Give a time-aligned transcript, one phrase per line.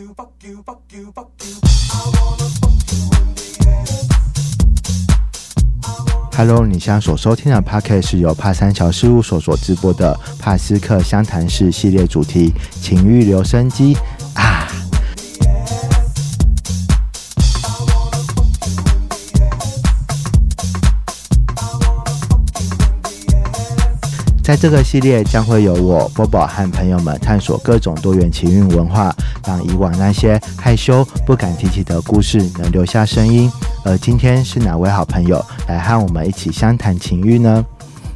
[0.00, 1.56] you, fuck you, fuck you, fuck you.
[1.92, 4.08] I wanna fuck you in the ass.
[6.34, 13.94] Hello，你现在所收听的 p o c k e 是由帕三桥事务所所直播的帕斯克湘潭市系列主题情欲留声机
[14.34, 14.69] 啊。
[24.50, 29.14] 在这个系列将会有我波波和朋友们探索各种多元情欲文化，
[29.46, 33.48] 让以往那些害羞不敢提起的故事能留下声音。
[33.84, 37.64] 而今天是哪位好朋友来和我们一起相谈情欲呢？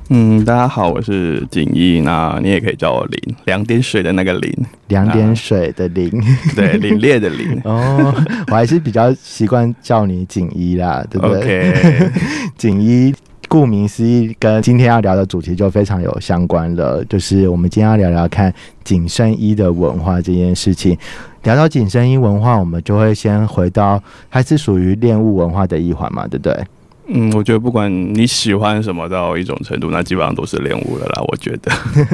[0.09, 4.53] 嗯，大家好，我是景逸，那你也可以叫我林，两点水的那个林，
[4.89, 6.11] 两点水的林，
[6.57, 7.57] 对，凛冽的凛。
[7.63, 8.13] 哦，
[8.49, 12.11] 我还是比较习惯叫你锦衣啦，对不对
[12.59, 13.15] 锦衣，
[13.55, 20.99] 顾名思义，跟今天要聊的主题就非常有相关了，就是我们今天要聊聊看紧身衣的文化这件事情。
[21.45, 26.65] 聊到紧身衣文化，我们就会先回到还是属于恋物文化的一环嘛，对不对？
[27.07, 31.23] 嗯，我觉得不管你喜欢什么到一种程度，那基本上都是恋物了啦。
[31.29, 31.71] 我觉得，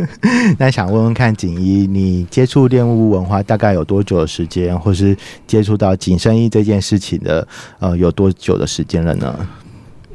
[0.61, 9.35] 那想问问看，锦衣，你接触恋物文化大概有多久的时间，或是接触到紧身衣这件事情的呃有多久的时间了呢？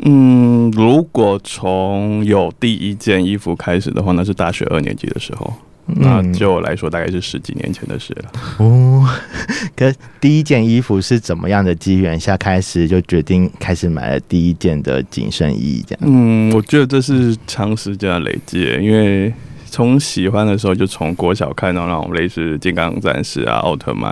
[0.02, 5.54] 嗯，如果从有第一件衣服开始的话，那是大学二年级的时候。
[5.88, 8.32] 那就我来说，大概是十几年前的事了。
[8.58, 9.08] 哦，
[9.78, 15.84] 可第一件衣服是怎么样的机缘下开始就决定开始买了第一件的紧身衣？
[15.86, 19.32] 这样，嗯，我觉得这是长时间的累积，因为
[19.68, 24.12] 从喜欢的时候就从国小看到那种类似金刚战士啊、奥特曼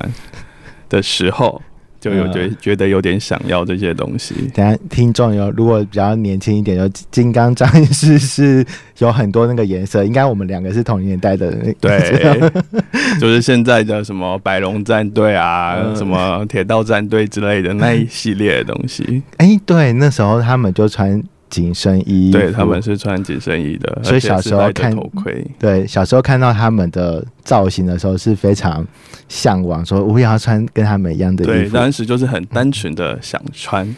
[0.87, 1.59] 的时候。
[2.03, 4.35] 就有觉觉得有点想要这些东西。
[4.53, 8.65] 等下听众有如果比较年轻一点，有金刚战士是
[8.97, 11.49] 有很多那个颜色，应该我们两个是同年代的。
[11.79, 12.51] 对，
[13.21, 19.23] 就是现在的什么白龙战队啊，什么铁道战队之类的那一系列的东西。
[19.37, 21.23] 哎，对，那时候他们就穿。
[21.49, 28.83] 紧身衣，对他们是穿紧身衣的，所以小时候看头盔，对小时候看到他们的造型的时候是非常
[29.27, 31.75] 向往，说我也要穿跟他们一样的衣服。
[31.75, 33.95] 当时就是很单纯的想穿，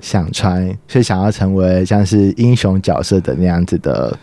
[0.00, 4.18] 想穿，所以想要成为像是英雄角色的那样子的，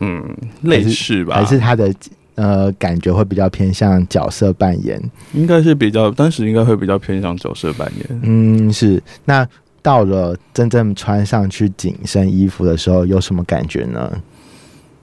[0.00, 0.22] 嗯，
[0.62, 1.36] 类似吧？
[1.36, 1.92] 还是他的
[2.34, 5.00] 呃感觉会比较偏向角色扮演？
[5.32, 8.20] 应该是比较，当时应该会比较偏向角色扮演。
[8.22, 9.46] 嗯，是那。
[9.80, 14.20] 到了真正穿上去紧身衣服的时候，有什么感觉呢？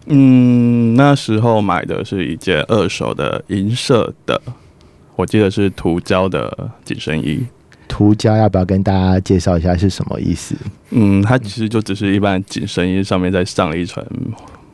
[0.08, 4.40] 嗯，那时候买的是一件二手的银色的，
[5.16, 7.46] 我记得是涂胶的紧身衣。
[7.88, 10.56] 涂胶要不要跟大家介绍一下是什么意思？
[10.90, 14.04] 嗯，它其实就只是一般紧身衣上面再上了一层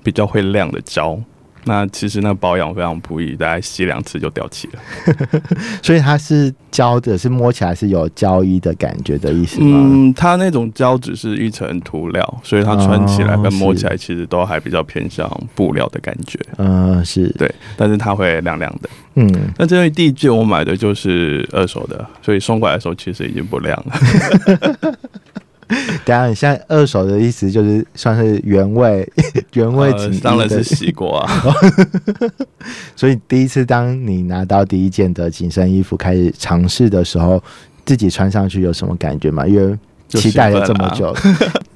[0.04, 1.20] 比较会亮的胶。
[1.66, 4.80] 那其实那保养非常不易，大概洗两次就掉漆了。
[5.84, 9.78] 所以它是胶的，是摸起来是有胶衣的感觉的意思吗？
[9.80, 16.40] 嗯，它那种胶只是一层涂料，所以它穿起来跟摸起来其实都还比较偏向布料的感觉。
[16.58, 18.90] 嗯，是对，但是它会亮亮的。
[19.16, 24.96] 嗯，那这第一件我买的就是二手的，所以送过来的时候其实已经不亮了。
[26.04, 29.10] 等下，你现在二手的意思就是算是原味，
[29.54, 31.42] 原味紧当然是洗过啊。
[32.96, 37.42] 所以第一次当你拿到第一件的紧身衣服开始尝试的时候，
[37.86, 39.48] 自己穿上去有什么感觉吗？
[39.48, 39.78] 因为
[40.10, 41.16] 期待了这么久，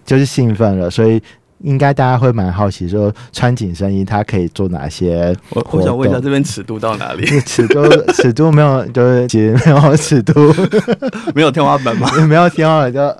[0.06, 1.22] 就是兴奋了，所以。
[1.60, 5.36] 应该大家会蛮好奇，说穿紧身衣它可以做哪些？
[5.50, 7.26] 我我想问一下，这边尺度到哪里？
[7.46, 7.82] 尺度
[8.14, 10.34] 尺度没有，就是其实没有尺度，
[11.34, 12.10] 没有天花板吗？
[12.28, 13.16] 没有天花板就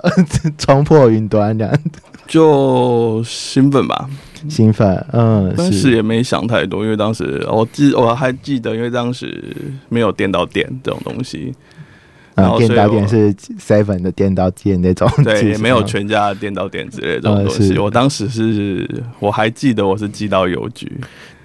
[0.57, 1.73] 冲破云端这样，
[2.28, 4.07] 就兴奋吧，
[4.50, 5.06] 兴奋。
[5.13, 9.56] 嗯，当时也没想太多，因为当时我记我还记得，因为当时
[9.90, 11.53] 没有电到电这种东西。
[12.35, 17.78] 然后电到店是 seven 的电到店那种，对， 也没有全家的电到店之类这种东西。
[17.79, 18.88] 我当时是
[19.19, 20.91] 我还记得我是寄到邮局，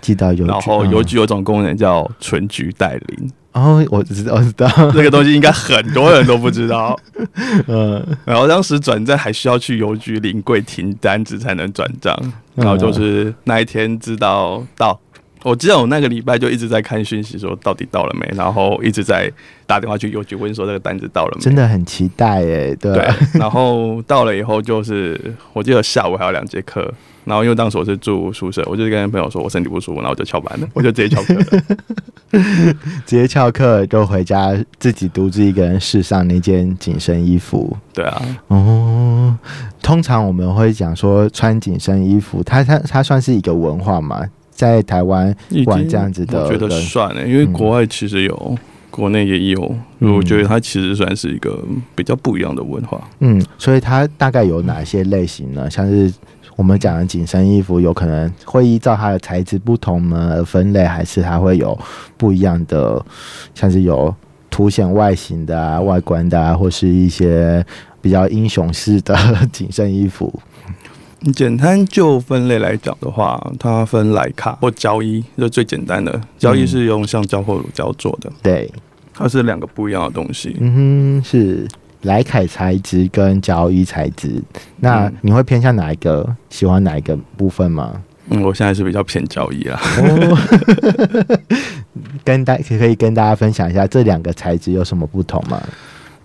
[0.01, 3.31] 寄到邮局，然后邮局有种功能叫存局代领。
[3.53, 6.99] 哦，我知道，我知道， 这个东西应该很多人都不知道。
[7.67, 12.17] 嗯，然后当时转账还需要去邮局临柜停单子才能转账，
[12.55, 14.99] 然后就是那一天知道到。
[15.43, 19.31] 我记得我那个礼拜就一直在看讯息，说到底到了没，然后一直在
[19.67, 21.41] 打电话去邮局问说这个单子到了没。
[21.41, 23.09] 真的很期待哎，对。
[23.33, 25.19] 然后到了以后，就是
[25.55, 26.93] 我记得下午还有两节课，
[27.25, 31.35] 然后因为当时我是住宿舍，我就跟朋友说我身体不舒服，然后我就翘班了， 我就直接翘课，
[32.31, 37.75] 直接翘课就回家自己独自一个人试上那件紧身衣服。
[37.95, 39.39] 对啊，哦，
[39.83, 44.23] 通常我们会讲说穿紧身衣服，它它它算是一个文化嘛。
[44.61, 45.35] 在台湾
[45.65, 48.59] 玩这样子的，我觉得算了，因为国外其实有
[48.91, 51.65] 国内也有，我觉得它其实算是一个
[51.95, 53.01] 比较不一样的文化。
[53.21, 55.71] 嗯，所以它大概有哪些类型呢？
[55.71, 56.13] 像是
[56.57, 61.79] 我们讲的紧身衣服，有可能会依照它的材质不同呢而分类，还是它会有
[62.19, 63.03] 不一样的，
[63.55, 64.15] 像是有
[64.51, 67.65] 凸显外形的啊、外观的啊，或是一些
[68.03, 69.17] 比较英雄式的
[69.51, 70.31] 紧身衣服。
[71.35, 76.21] 简单就分类来讲的话，它分莱卡或胶衣，就最简单的。
[76.39, 78.71] 胶衣是用橡胶或乳胶做的，对，
[79.13, 80.57] 它是两个不一样的东西。
[80.61, 81.69] 嗯哼，是
[82.03, 84.43] 莱凯材质跟胶衣材质。
[84.79, 86.27] 那嗯你会偏向哪一个？
[86.49, 88.03] 喜欢哪一个部分吗？
[88.31, 89.79] 嗯，我现在是比较偏交易啊。
[89.99, 90.39] 哦，
[92.25, 95.61] 跟大可以跟大家分享一下这两个材质有什么不同吗？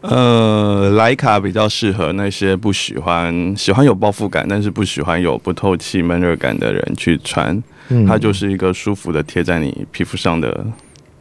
[0.09, 7.61] 呃，莱卡比较适合那些不喜欢喜欢有包覆感，但是不喜欢有不透气闷热感的人去穿。
[7.89, 10.65] 嗯它就是一个舒服的贴在你皮肤上的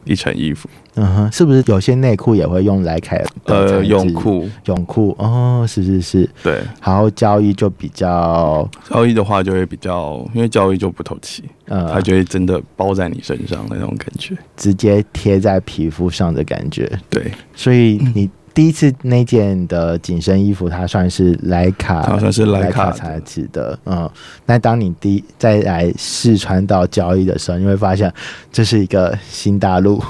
[0.03, 0.67] 一层衣服。
[0.95, 14.35] 嗯哼，是不是有些内裤也会用莱卡呃，泳裤泳裤哦，是是是，对，然后胶衣就比较胶衣的话就会比较，因为胶衣就不透气，呃，它就会真的包在你身上的那种感觉。
[14.55, 16.89] 直接贴在皮肤上的感觉。
[17.09, 24.09] 对，所以你第一次那件的紧身衣服，它算是莱卡，它算是莱莱卡材质的，嗯。
[24.45, 28.11] 那当你第再来试穿到交易的时候，你会发现
[28.53, 30.01] 这是一个新大陆。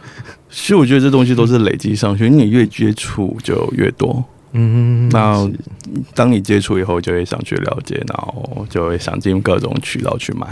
[0.50, 4.22] 其实我觉得这东西都是累积上去，你越接触就越多。
[4.52, 5.50] 嗯，那
[6.14, 10.46] 当你接触以后，就会想去了解，然后就会想尽各种渠道去买。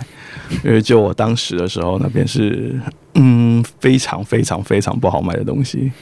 [0.65, 2.81] 因为就我当时的时候，那边是
[3.15, 5.93] 嗯非常非常非常不好买的东西。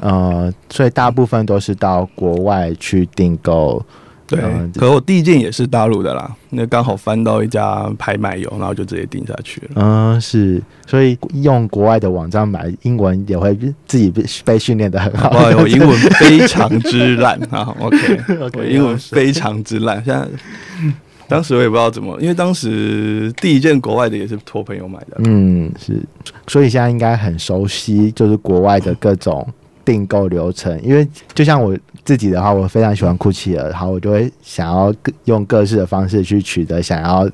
[0.00, 3.84] 呃，所以大部分都是到国外去订购。
[4.30, 9.68] 对嗯，可我第一件也是大陆的啦，那刚好翻到一家拍卖有，然后就直接订下去了。
[9.76, 13.56] 嗯，是，所以用国外的网站买英文也会
[13.86, 15.30] 自己被被训练的很好。
[15.30, 20.04] 哇， 我英文非常之烂 啊！OK，OK，我英文非常之烂。
[20.04, 20.28] 现在
[21.26, 25.16] 当时我也不知道怎么，因为当时第一件国外的也是托朋友买的。
[25.24, 26.02] 嗯，是，
[26.46, 29.46] 所以现在应该很熟悉，就是国外的各种
[29.88, 30.78] 订购流程。
[30.82, 31.74] 因为就像我
[32.04, 34.94] 自己的话，我非常喜欢库奇尔，然后我就会想要
[35.24, 37.26] 用各式的方式去取得想要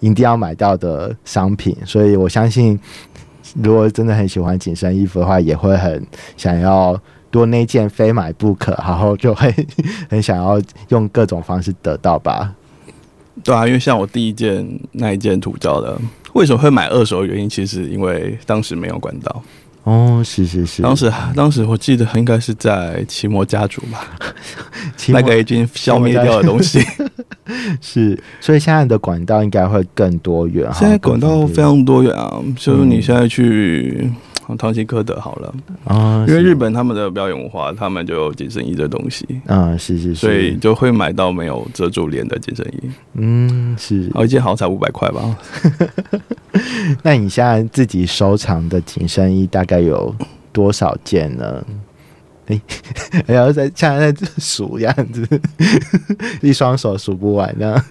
[0.00, 2.78] 一定要买到的商品，所以我相信，
[3.62, 6.06] 如果真的很喜欢紧身衣服的话，也会很
[6.36, 7.00] 想要。
[7.32, 9.50] 如果那件非买不可，然后就会
[10.10, 12.54] 很想要用各种方式得到吧。
[13.42, 15.98] 对啊，因为像我第一件那一件土胶的，
[16.34, 19.42] 为什么会买二手的原因，其实因为当时没有管道。
[19.84, 24.06] 哦，是是是，当时当时我记得应该是在奇摩家族吧，
[25.08, 26.80] 那个已经消灭掉的东西。
[27.82, 30.78] 是，所以现在的管道应该会更多元哈。
[30.78, 34.08] 现在管道非常多元啊，就是你现在去
[34.58, 35.54] 唐吉诃德好了，
[35.84, 44.10] 啊，因为日本他们的表演文化，他们就有紧身衣这东西，啊是是是，所以就会买到没有遮住脸的紧身衣，嗯是。
[44.14, 45.38] 好一件好像才五百块吧。
[47.02, 50.14] 那你现在自己收藏的紧身衣大概有
[50.52, 51.64] 多少件呢？
[52.46, 52.60] 哎、
[53.24, 55.24] 然后在像在数样子，
[56.42, 57.82] 一双手数不完呢，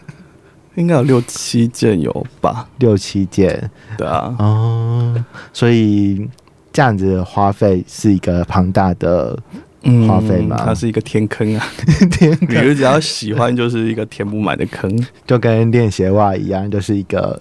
[0.75, 2.68] 应该有六七件有吧？
[2.79, 6.29] 六七件对啊，哦，所以
[6.71, 9.62] 这样子的花费是一个庞大的嗯
[10.07, 11.65] 花费吗它是一个天坑啊，
[12.12, 14.91] 天你就只要喜欢，就是一个填不满的坑。
[15.25, 17.39] 就跟练鞋袜一样，就是一个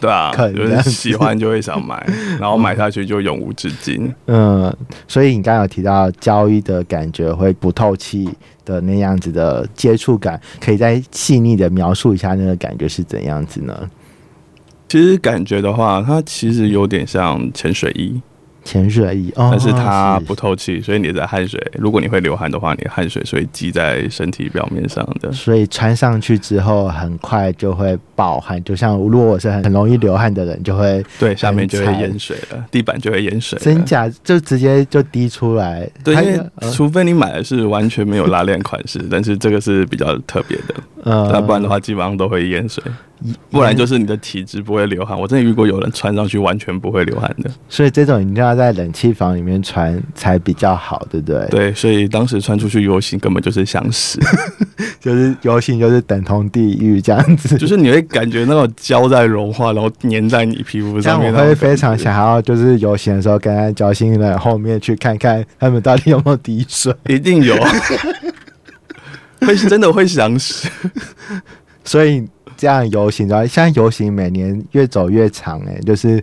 [0.00, 2.06] 对啊， 坑就是喜欢就会想买，
[2.38, 4.12] 然后买下去就永无止境。
[4.26, 4.74] 嗯，
[5.08, 8.28] 所以你刚刚有提到交易的感觉会不透气
[8.64, 13.74] 的那样子的接触感，可以再细腻的描述一下那个感觉是怎样子呢？
[14.88, 18.20] 其实感觉的话，它其实有点像潜水衣，
[18.64, 25.32] 潜水衣，哦、但是它不透气，所以你的汗水，如果你会流汗的话，你的汗水是会积在身体表面上的。
[25.32, 33.64] 所以穿上去之后很快就会爆汗，就像如果我是很很容易流汗的人，就会对，下面就会淹水了，地板就会淹水了。
[33.64, 35.88] 真假就直接就滴出来。
[36.04, 40.74] 对，因为呃除非你买的是完全没有拉链款式，但是这个是比较特别的，
[41.04, 42.82] 呃那不然的话基本上都会淹水，
[43.50, 45.18] 不然就是你的体质不会流汗。
[45.18, 54.18] 我真的遇过有人穿上去完全不会流汗的，所以这种一定要在冷气房里面穿才比较好，对不对？，对，所以当时穿出去游行根本就是想死，
[55.00, 57.56] 就是游行就是等同地狱这样子。
[57.56, 66.94] 就是你会感觉那种胶在融化，然后粘在你皮肤上面，我会非常想要，就是游行的时候跟在交心人后面去看看他们到底有没有滴水。
[67.08, 67.54] 一定有，
[69.40, 70.68] 会真的会想死。
[71.84, 72.26] 所以
[72.56, 76.22] 这样游行然后，现在游行每年越走越长、欸，就是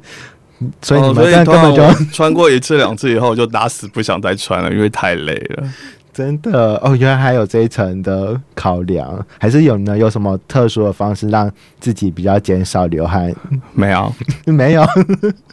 [0.82, 5.64] 所以你哦们这样根本就、穿过一次两次以后，就打死不想再穿了，因为太累了。
[6.14, 9.96] 真的哦，原来还有这一层的考量，还是有呢？
[9.96, 11.48] 有什么特殊的方式让
[11.80, 13.32] 自己比较减少流汗？
[13.74, 14.12] 没有，
[14.46, 14.84] 没有，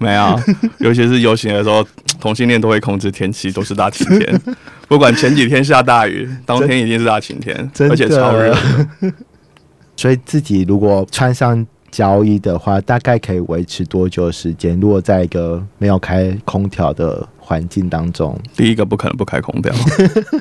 [0.00, 0.40] 没有，
[0.78, 1.87] 尤其是游行的时候，
[2.18, 4.40] 同性恋都会控制天气，都是大晴天。
[4.88, 8.56] 不管前几天下大雨，当天一定是大晴天，真的而且超热。
[9.96, 14.79] 所以自己如果穿上胶衣的话，大概可以维持多久的时间？
[14.81, 19.73] 如果在一个没有开空调的环境当中， 第一个不可能不开空调，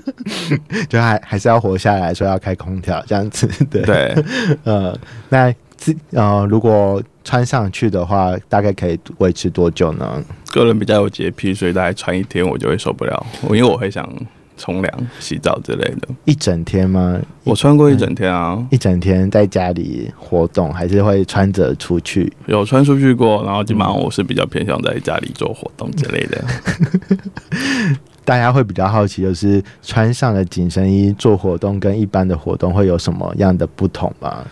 [0.90, 3.48] 就还还是要活下来，所以要开空调这样子。
[3.70, 4.16] 对，对，
[4.64, 4.98] 呃，
[5.30, 10.24] 那自呃，如果穿上去的话，大概可以维持多久呢？
[10.52, 14.10] 个人比较有洁癖，所以大概穿一天我就会受不了，因为我会想
[14.58, 16.08] 冲凉、洗澡之类的。
[16.26, 17.20] 一整天吗？
[17.44, 22.32] 我穿过一整天啊，一整天在家里活动，还是会穿着出去？
[22.48, 26.44] 有穿出去过，然后基本上我是比较偏向在家里做活动之类的。
[28.26, 34.46] 大家会比较好奇，就是穿上了紧身衣做活动，跟一般的活动会有什么样的不同吗？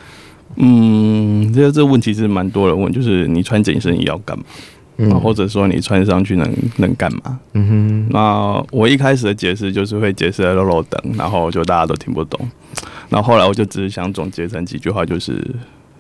[0.58, 4.43] 嗯，这这个问题是蛮多人问，就是你穿紧身衣要干嘛，
[5.20, 7.39] 或者说你穿上去能能干嘛？
[7.53, 12.39] 嗯哼那我一开始的解释就是会解释的漏漏等，然后就大家都听不懂。
[13.10, 15.46] 然后后来我就只是想总结成几句话，就是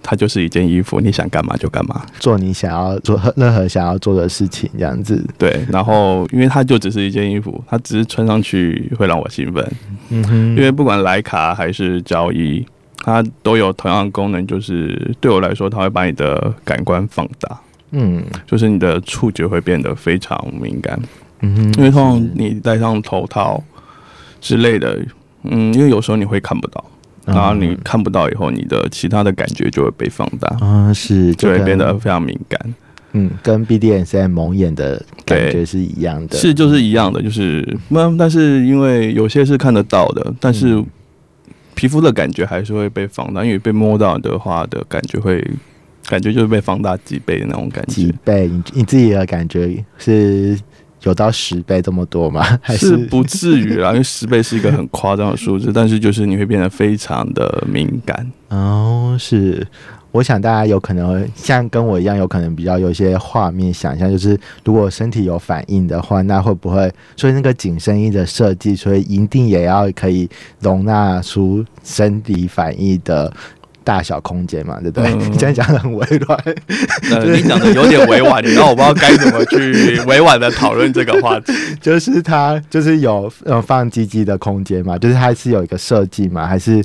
[0.01, 2.05] 它就是一件衣服，你想干嘛就干嘛。
[2.19, 5.23] 做你想要做任何想要做的事情，这样子。
[5.37, 9.71] 对，然后因为它就只是一件衣服，它只是穿上去会让我兴奋，
[10.09, 12.65] 嗯哼，因为不管莱卡还是交易，
[12.97, 17.59] 它都有同样的功能，就是对我来说，它会把你的感官放大，
[17.91, 20.99] 嗯就是你的触觉会变得非常敏感。
[21.41, 23.61] 嗯哼，因为通常你戴上头套
[24.39, 24.99] 之类的，
[25.43, 26.85] 嗯，因为有时候你会看不到，
[27.25, 32.75] 嗯然后你看不到以后，你的其他的感觉就会被放大，嗯是就会变得非常敏感。
[33.13, 36.37] 嗯，跟 BDSM 蒙眼的感觉是一样的。
[36.37, 40.85] 是就是一样的，就是那但是因为有些是看得到的，但是嗯
[41.75, 45.45] 皮肤的感觉还是会被放大，因为被摸到的话的感觉会。
[46.07, 48.47] 感觉就是被放大几倍的那种感觉，几倍？
[48.47, 50.57] 你你自己的感觉是
[51.03, 52.43] 有到十倍这么多吗？
[52.61, 59.65] 还是不至于啦，因为十倍是一个很夸张的数字， 但是就是你会变得非常的敏感，哦，是。
[60.13, 70.29] 我想大家有可能像跟我一样，有可能比较有一些画面想象，就是如果身体有反应的话，那会不会所以那个紧身衣的设计，所以一定也要可以
[70.59, 73.31] 容纳出身体反应的
[73.83, 75.11] 大小空间嘛，对不对？
[75.11, 76.39] 嗯你现在讲的很委婉，
[77.11, 81.53] 呃，你讲的有点委婉，你让我不知道该怎么去委婉的讨论这个话题。
[81.81, 86.83] 就是它就是有呃放鸡鸡的空间嘛，就是它是有一个设计嘛，还是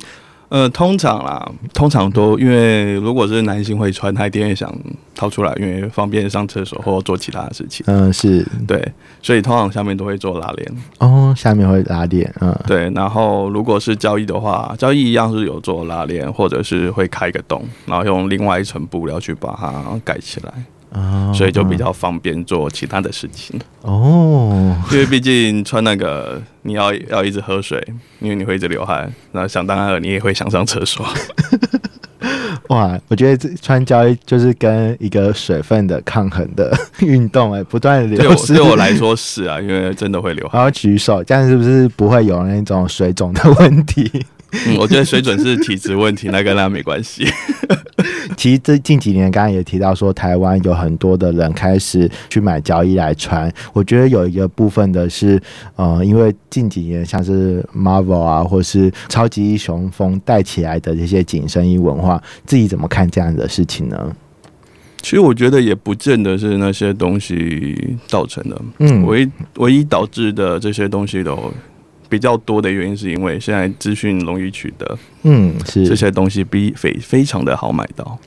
[0.49, 4.73] 呃，通常啦，通常都因为如果是男性会穿，他一定会想
[5.13, 7.83] 掏出来，因为方便上厕所或做其他的事情。
[7.87, 8.81] 嗯是对，
[9.21, 10.71] 所以通常下面都会做拉链。
[10.99, 20.53] 哦，下面会拉链，嗯对，然后如果是交易的话，交易一样是有做拉链，或者是会开一个洞，然后用另外一层布料去把它盖起来，
[20.91, 23.59] 哦，所以就比较方便做其他的事情。
[23.81, 27.85] 哦， 因为毕竟穿那个你要要一直喝水，
[28.19, 31.05] 因为你会一直流汗，那想当然了，你也会想上厕所。
[32.69, 38.55] 哇，我觉得这穿胶衣就是跟一个水分的抗衡的运动、哎，不断流失。
[38.55, 40.59] 对我来说是啊，因为真的会流汗。
[40.59, 44.25] 然后举手，这样是不是不会有那种水肿的问题？
[44.51, 47.25] 嗯，我觉得水准是体质问题，那跟他没关系。
[48.37, 53.51] 其实这近几年，刚刚也提到说，台湾有很多的人开始去买交易来穿。
[53.73, 55.41] 我觉得有一个部分的是，
[55.75, 64.15] 呃，因为近几年像是 Marvel 啊，或是超级英雄风带起来的这些紧身衣文化，自己怎么看这样的事情呢？
[65.01, 71.35] 其实我觉得也不见得是那些东西造成的，嗯，唯唯一导致的这些东西的
[72.09, 78.17] 比较多的原因，是因为现在资讯容易取得，嗯是这些东西比非非常的好买到。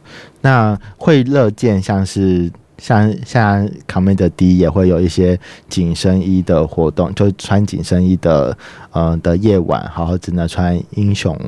[0.43, 8.57] 那会乐见像是像像 Command D 也会有一些紧身衣的活动，就穿紧身衣的
[8.93, 11.39] 呃的夜晚，好好只能穿英雄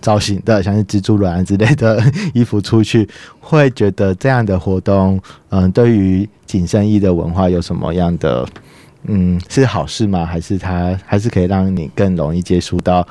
[0.00, 2.02] 造型的，像是蜘蛛卵之类的
[2.34, 3.08] 衣服出去，
[3.40, 5.20] 会觉得这样的活动，
[5.50, 8.46] 嗯、对于紧身衣的文化有什么样的？
[9.04, 10.24] 嗯，是好事吗？
[10.26, 13.06] 还是它还是可以让你更容易接触到，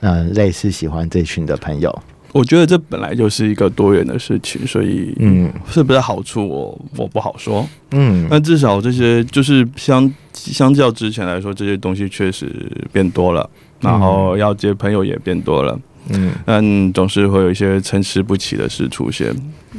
[0.00, 2.02] 嗯、类似喜欢这群的朋友？
[2.32, 7.64] 我觉得这本来就是一个多元的事情，所以嗯是不是好处我我不好说。
[7.92, 12.50] 嗯但至少这些就是相相较之前来说，这些东西确实
[12.92, 13.48] 变多了，
[13.80, 15.78] 然后要接朋友也变多了。
[16.10, 19.34] 嗯但总是会有一些参差不齐的事出现。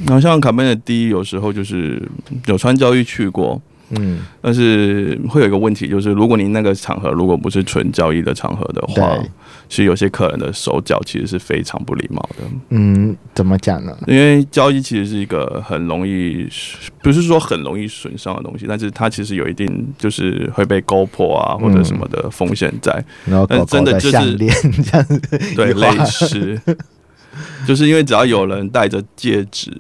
[0.06, 2.02] 然后像卡贝的第一有时候就是
[2.46, 9.30] 有穿教育去过，嗯，但是会有一个问题，就是如果你那个场合如果不是纯交易的场合的话对，
[9.70, 12.46] 其实有些客人的手脚其实是非常不礼貌的。
[12.70, 13.96] 嗯，怎么讲呢？
[14.08, 16.48] 因为交易其实是一个很容易，
[17.04, 22.92] 不是说很容易损伤的东西，但是它其实有一定就是会被勾破啊或者什么的风险在。
[23.26, 25.20] 然后狗狗但真的就是项链这样子，
[25.56, 26.60] 对，类似，
[27.68, 29.72] 就是因为只要有人戴着戒指，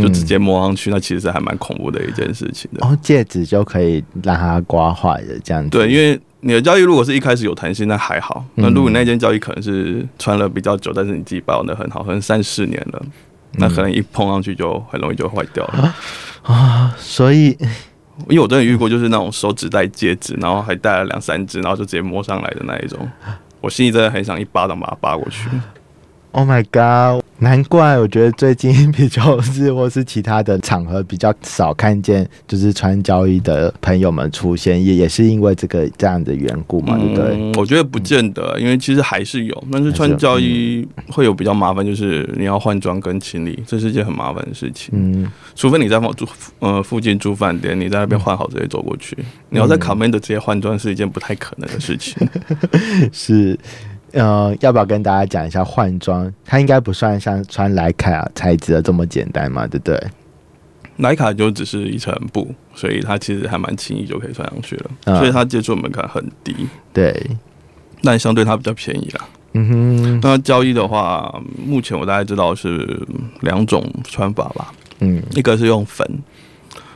[0.00, 2.80] 就直接摸上去，那其实还蛮恐怖的一件事情的。
[2.86, 5.70] 嗯哦，戒指就可以让它刮坏的这样子。
[5.70, 8.44] 对，因为你的交易如果是一开始有弹性，那还好。
[8.56, 13.02] 嗯那如果你那件交易可能是穿了比较久，但是你自己保养的很好，可能三四年了，
[13.52, 15.94] 那可能一碰上去就很容易就坏掉了。
[16.42, 17.56] 啊，所以
[18.28, 22.98] 因为我真的遇过，就是那种手指戴戒指，然后还戴了两三只，然后就直接摸上来的那一种，
[23.60, 25.48] 我心里真的很想一巴掌把它扒过去。
[26.32, 27.22] Oh my god！
[27.40, 37.24] 难怪我觉得最近比较是或是其他的场合比较少看见，就是穿交易的朋友们出现，也也是因为这个这样的缘故嘛，对不对？
[37.34, 44.90] 嗯，我觉得不见得，因为其实还是有，但是穿交易会有比较麻烦，就是你要换装跟清理，这是一件很麻烦的事情。
[44.92, 46.26] 嗯，除非你在住
[46.60, 49.18] 呃附近住饭店，你在那边换好直接走过去。
[49.50, 52.16] 你要在卡门的直接换装是一件不太可能的事情。
[53.12, 53.58] 是。
[54.12, 56.32] 呃，要不要跟大家讲一下换装？
[56.44, 60.00] 它应该不算像穿莱卡材质的这么简单嘛，对不对？
[60.98, 66.54] 莱卡就只是一层布，所以它其实还蛮轻易就可以穿上去了，嗯所以它接触门槛很低，
[66.92, 67.30] 对，
[68.02, 69.24] 但相对它比较便宜啦。
[69.54, 73.06] 嗯哼，那交易的话，目前我大概知道是
[73.40, 76.06] 两种穿法吧，嗯，一个是用粉，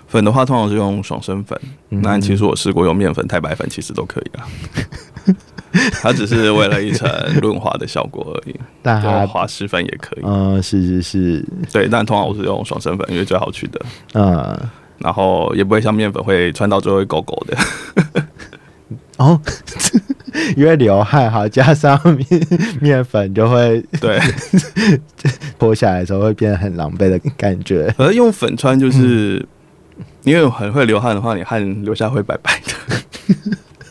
[0.07, 1.59] 粉的话通常是用爽身粉，
[1.89, 4.47] 嗯那其实我试过用面粉、太白粉，其实都可以啦。
[6.03, 7.09] 它只是为了一层
[7.41, 10.25] 润滑的效果而已，就 但它，滑石粉也可以。
[10.25, 13.81] 嗯、是是是，对，但通常我是用爽身粉，因为最好取的，
[14.15, 14.57] 嗯，
[14.99, 17.57] 然后也不会像面粉会穿到最后会狗狗的。
[19.19, 19.41] 哦，
[20.57, 22.27] 因为流汗哈，加上面
[22.83, 24.21] 面粉就会对，
[25.59, 27.93] 脱下来的时候会变得很狼狈的感觉。
[27.97, 29.43] 而用粉穿就是，
[30.25, 32.73] 因为很会流汗的话，你汗流下会白白的。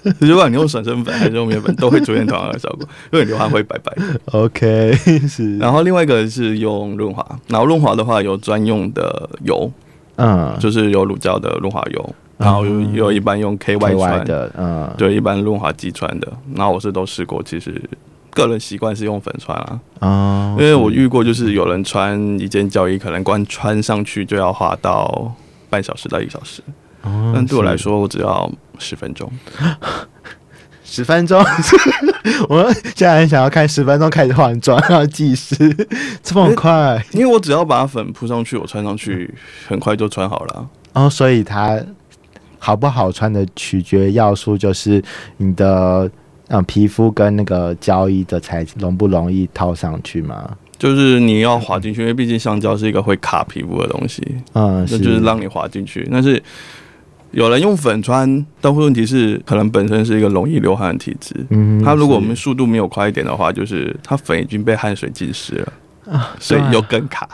[0.19, 4.19] 如果你用爽身粉还是用面粉，都会出现同样的效果，因为你流汗会白白的。
[4.31, 4.93] OK，
[5.27, 9.71] 是，然后另外一个是用润滑，然后润滑的话有专用的油，
[10.17, 16.31] 嗯，就是有乳胶的润滑油，然后有有一般用 KY 穿，的，嗯，对，一般润滑剂穿的。
[16.53, 17.81] 然后我是都试过，其实
[18.31, 25.33] 个人习惯是用粉穿啊，哦，因为我遇过就是有人穿一件教衣，可能光穿上去就要花到
[25.69, 26.61] 半小时到一小时，
[27.05, 29.31] 哦但对我来说我只要十分钟。
[30.87, 31.43] 十分钟，
[32.47, 35.55] 我现在很想要看十分钟开始换装，然后计时，
[36.21, 39.33] 这么快因为我只要把粉扑上去，我穿上去
[39.67, 40.53] 很快就穿好了
[40.93, 41.03] 啊。
[41.05, 41.77] 哦，所以它
[42.59, 45.03] 好不好穿的取决要素就是
[45.37, 46.09] 你的
[46.49, 50.55] 嗯皮肤跟那个胶衣的材质容不容易套上去嘛？
[50.77, 54.21] 就是你要滑进去，因为毕竟橡胶是一个会卡皮肤的东西，
[54.53, 56.07] 嗯，那就是让你滑进去。
[56.11, 56.41] 但是
[57.35, 61.35] 有人用粉穿，但问题是可能本身是一个容易流汗的体质。
[61.49, 65.73] 嗯它如果我们速度没有快一点的话，就是它粉已经被汗水浸湿了，
[66.13, 67.27] 啊所以又更卡。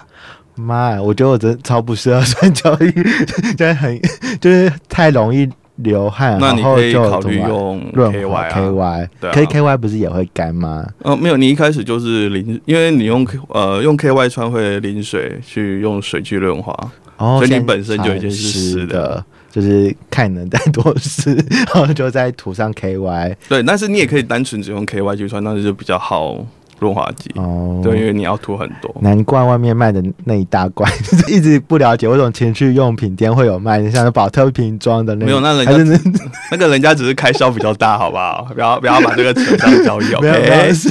[0.55, 2.91] 妈呀，我觉得我真的超不适合穿胶衣，
[3.55, 3.99] 真的很
[4.41, 8.49] 就是太容易流汗，那你可以考虑用润 KY 滑啊。
[8.51, 9.33] KY，对啊。
[9.33, 10.85] 可以 KY 不是也会干吗？
[11.03, 16.75] 呃，没有，你一开始就是淋，因为你用呃用 KY 穿会淋水去用水去润滑，
[17.17, 21.33] 哦，所以你本身就已经是湿的，就是看能带多湿，
[21.73, 23.35] 然后就再涂上 KY。
[23.49, 26.37] 对，但是你也可以单纯只用 KY 去穿，但是就比较好
[26.79, 28.95] 润滑剂，哦，对，因为你要涂很多。
[29.01, 36.19] 难怪外面卖的那一大罐，就 是一直不了解为什么情趣用品店会有卖，像保特瓶装的那没有那人家是那
[36.51, 38.47] 那个人家只是开销比较大，好不好？
[38.53, 40.73] 不要不要把这个扯上交易 没有没？
[40.73, 40.89] 是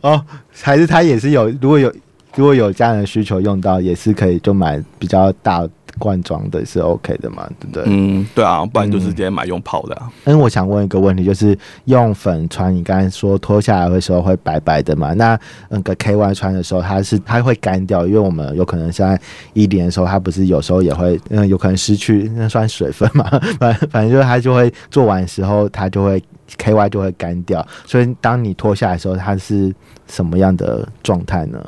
[0.00, 0.24] 哦，
[0.60, 1.92] 还是他也是有，如果有
[2.34, 5.64] 如果有家人需求用到，也是可以就买比较大
[5.98, 7.82] 罐装的，是 OK 的嘛，对不对？
[7.86, 10.10] 嗯，对啊，不然就是直接买用泡的、啊。
[10.24, 15.12] 嗯，我想问一个问题，就是用粉穿，你刚才说脱下来的时候会白白的嘛？
[15.14, 19.20] 那那个 KY 穿的时候，它是它会干掉，因为我们有可能现在
[19.52, 23.28] 一年的时候，它不是有时候也会，嗯，有可能失去那算水分嘛？
[23.58, 26.22] 反反正就是它就会做完时候，它就会
[26.56, 27.66] KY 就会干掉。
[27.86, 29.74] 所以当你脱下来的时候，它是
[30.06, 31.58] 什么样的状态呢？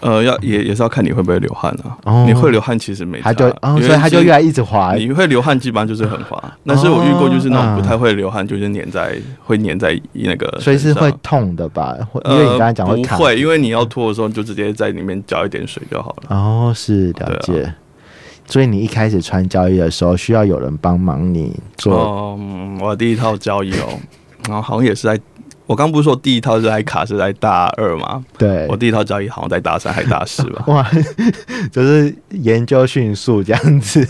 [0.00, 1.96] 呃，要也也是要看你会不会流汗啊。
[2.04, 4.94] 哦你会流汗其实没差，他就哦，所以他就越来是一直滑。
[4.94, 6.42] 你会流汗，基本上就是很滑。
[6.66, 11.96] 但是我遇过就是那种嗯不太会流汗，就是粘在会粘在那个，所以是会痛的吧？
[12.12, 13.16] 会因为你刚才讲会卡。
[13.16, 16.36] 呃不会，因为你要脱的时候就直接在里面浇一点水就好了。
[16.36, 17.62] 哦，是了解。
[17.62, 17.74] 啊
[18.48, 22.38] 所以你一开始穿胶衣的时候，需要有人帮忙你做。
[22.80, 23.98] 我的第一套交易哦，
[24.46, 25.18] 然后好像也是在，
[25.66, 30.64] 我刚不是说第一套是在卡是在大二嘛，对我，第一套交易好像在大三还大四吧。
[30.68, 30.88] 哇，
[31.72, 34.06] 就是研究迅速这样子。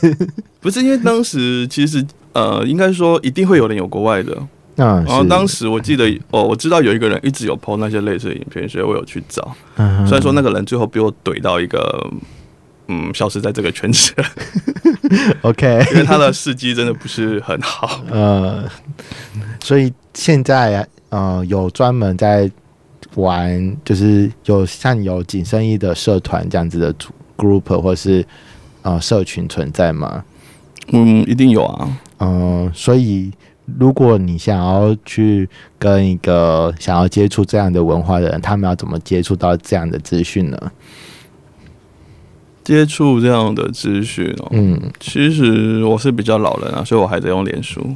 [0.61, 4.37] 不是因为当时其实呃，应该说一定会有人有国外的，
[4.77, 9.57] 嗯，然后当时我记得哦，我知道有一个人一直有 PO 那些类似的影片，所以我有去找。
[9.77, 12.07] 嗯虽然说那个人最后被我怼到一个。
[12.89, 14.15] 嗯，消失在这个圈子，
[15.43, 18.01] OK， 因为他的事迹真的不是很好。
[18.11, 18.65] 呃，
[19.61, 22.51] 所以现在呃有专门在
[23.15, 28.25] 玩，就是有像有紧身衣的社团这样子的组 group 或是
[28.83, 30.25] 呃社群存在吗？
[30.93, 31.99] 嗯，一定有啊。
[32.19, 33.33] 嗯、所以
[33.79, 40.73] 如果你想要去跟一个想要接触这样的文化的人，他们要怎么接触到这样的资讯呢？
[42.67, 47.95] 接触这样的资讯哦，嗯，其实我是比较老人啊，所以我还在用脸书。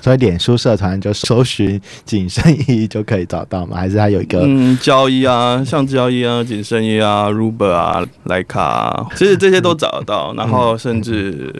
[0.00, 3.76] 所以脸书社团就搜寻紧身衣就可以找到吗？
[3.76, 4.40] 还是它有一个？
[4.44, 10.32] 嗯，交易啊，像交易啊、紧身衣啊、Ruber 啊、莱卡啊，其实这些都找得到。
[10.38, 11.54] 然后甚至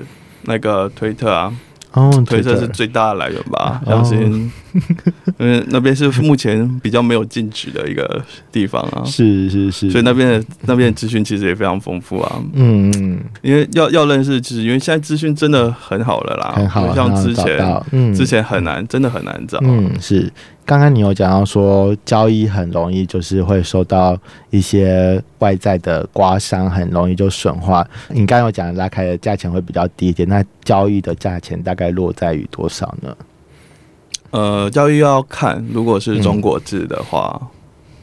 [0.45, 1.53] 那个推特啊，
[1.93, 4.51] 哦，推特是最大的来源吧，哦相信，
[5.39, 12.43] 嗯，那边是目前比较没有禁止的一个地方啊，是是是，所以那边的那边的资讯其实也非常丰富啊。
[12.55, 19.59] 嗯嗯因为要要认识，其实因为现在资讯真的很好了啦，很好，不像之前到嗯之前很难，真的很难找。
[19.63, 20.33] 嗯，是。
[20.65, 24.17] 刚刚你有讲到说交易很容易就是会受到
[24.51, 27.85] 一些外在的刮伤，很容易就损坏。
[28.11, 33.13] 你刚刚有讲拉开的价钱会比较低一点，那交易的价钱大概落在于多少呢？
[34.33, 37.41] 呃，教育要看，如果是中国制的话，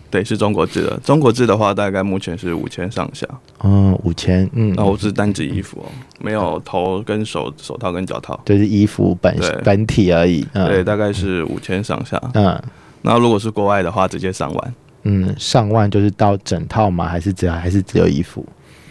[0.10, 1.00] 对，是中国制的。
[1.04, 3.28] 中国制的话，大概目前是五千上下。
[3.64, 5.86] 嗯，五千，嗯，那我是单指衣服哦，
[6.20, 8.40] 没有头跟手手套跟脚套。
[8.46, 10.48] 就是衣服本对本体而已。
[10.54, 12.20] 嗯，对，大概是五千上下。
[12.34, 12.60] 嗯
[13.02, 14.74] 那如果是国外的话，直接上万。
[15.04, 17.08] 嗯，上万就是到整套吗？
[17.08, 18.46] 还是只还是只有衣服？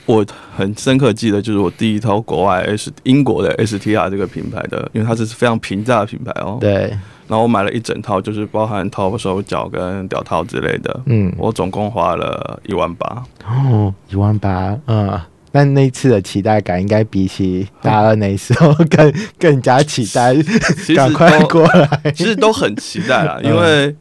[0.07, 0.25] 我
[0.57, 6.57] 很深刻记得，就是我第一套国外 S 英国的 STR 这个品牌的，因为它是非常平价的品牌哦。
[6.59, 6.97] 对，
[7.29, 13.23] 然后我买了一整套，就是包含头、手脚跟脚套之类的，嗯，我总共花了一万八。
[13.47, 15.21] 哦，一万八，嗯。
[15.51, 22.13] 那那次的期待感，应该比起大二那时候更更加期待，其实赶快过来。
[22.15, 23.97] 其实都很期待啦，嗯因为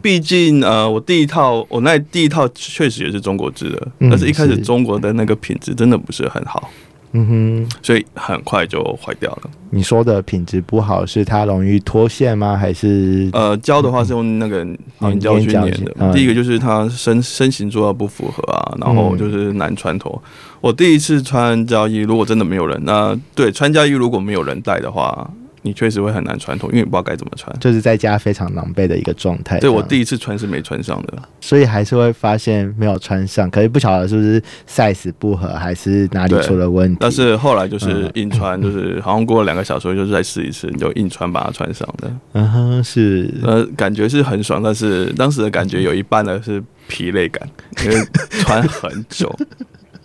[0.00, 6.70] 毕竟呃，我第一套我那第一套确实也是中国制的，嗯但是一开始中国的那个品质真的不是很好，
[7.12, 9.50] 嗯哼，所以很快就坏掉了。
[9.70, 12.56] 你说的品质不好，是它容易脱线吗？
[12.56, 14.58] 还是呃，胶的话是用那个
[14.98, 15.94] 哦粘胶去粘的。
[15.98, 20.22] 嗯第一个就是它身身形做的不符合啊，然后就是难穿脱。
[20.60, 25.30] 我第一次穿胶衣，如果真的没有人，那对穿胶衣如果没有人带的话，
[25.68, 27.54] 你确实会很难穿脱，因为你不知道该怎么穿。
[27.60, 29.60] 就是在家非常狼狈的一个状态？
[29.60, 36.96] 对我第一次穿是没穿上的，所以还是会发现没有穿上，可是不晓得是不是 size 不合，还是哪里出了问题。
[37.00, 42.10] 但是后来就是嗯硬穿，就是好像过了两个小时，就是再试一次，你就硬穿把它穿上的。
[42.32, 47.46] 嗯哼，是呃，感觉是很爽，但是当时的感觉有一半呢是疲累感，
[47.84, 47.96] 因为
[48.30, 49.30] 穿很久。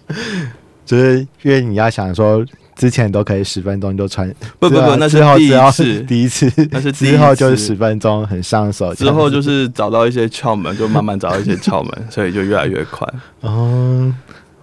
[0.86, 4.28] 就是因为你要想说，之前都可以十分钟就穿，
[4.60, 13.08] 不不不，那是第一次，第一次，那是之后就是十分钟很上手，之后就是是找到一些窍门，就慢慢找到一些窍门， 所以就越来越快。
[13.42, 14.14] 哦，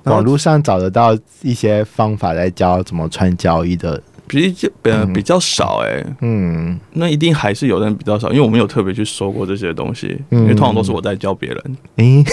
[0.05, 4.69] 网络上找得到一些方法来教怎么穿交易的，比较
[5.15, 6.79] 比较少哎、嗯。
[6.93, 10.41] 那一定还是有人比较少，因为我没有特别去说过这些东西，嗯。
[10.43, 11.77] 因为通常都是我在教别人。
[11.97, 12.25] 诶、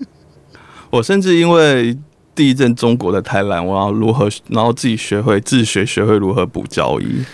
[0.90, 1.96] 我甚至因为
[2.34, 7.24] 第一阵中国的太烂，我要如何，然后自己学会自学学会如何补交易，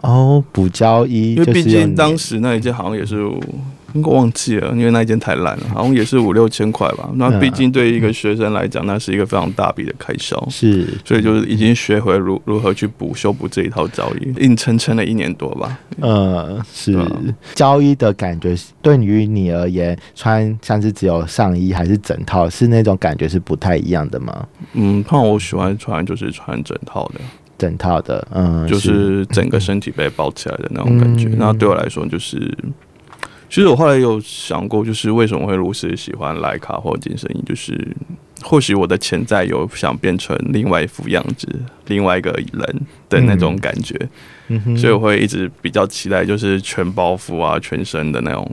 [0.00, 3.16] 哦，补交易，因为毕竟当时那一届好像也是。
[3.94, 7.10] 应该忘记了，因为那一件太烂了，好像也是五六千块吧。
[7.14, 10.42] 那嗯毕竟对于一个学生来讲，那是一个非常大笔的开销。
[10.50, 15.78] 是所以就是已经学会如如何去补修补这一套胶衣，硬撑撑了一年多吧。
[16.00, 17.12] 呃，是对啊
[17.54, 24.46] 胶衣的感觉，对于你而言，穿像是只有上衣还是整套，是那种感觉是不太一样的吗？
[24.74, 27.20] 嗯，看我喜欢穿就是穿整套的，
[27.58, 31.28] 整套的，嗯，就是整个身体被包起来的那种感觉。
[31.28, 32.56] 嗯那对我来说就是
[33.52, 37.94] 其实我后来有想过，就是为什么会如此喜欢莱卡或紧身衣，就是
[38.40, 41.46] 或许我的潜在有想变成另外一副样子，
[41.88, 43.94] 另外一个人的那种感觉，
[44.74, 48.50] 所以我会一直比较期待，就是全包袱啊、全身的那种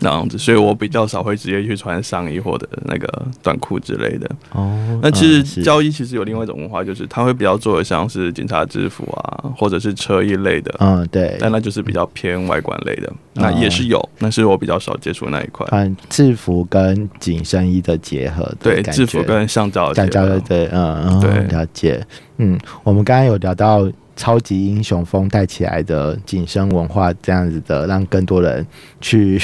[0.00, 4.30] 那样子，所以我比较少会直接去穿上衣或者那个短裤之类的。
[4.52, 15.66] 哦，那其实交易其实有另外一种文化，就是他会比较做的像是警察制服啊，或者是车衣类的，嗯对，但那就是比较偏外观类的，那也是有，但是我比较少接触那一块。
[15.70, 21.30] 嗯制服跟紧身衣的结合的对，制服跟橡胶的橡胶的对，嗯嗯，对。
[21.56, 22.04] 了解。
[22.38, 28.66] 嗯，我们刚刚有聊到超级英雄风带起来的紧身文化，这样子的，让更多人
[29.00, 29.40] 去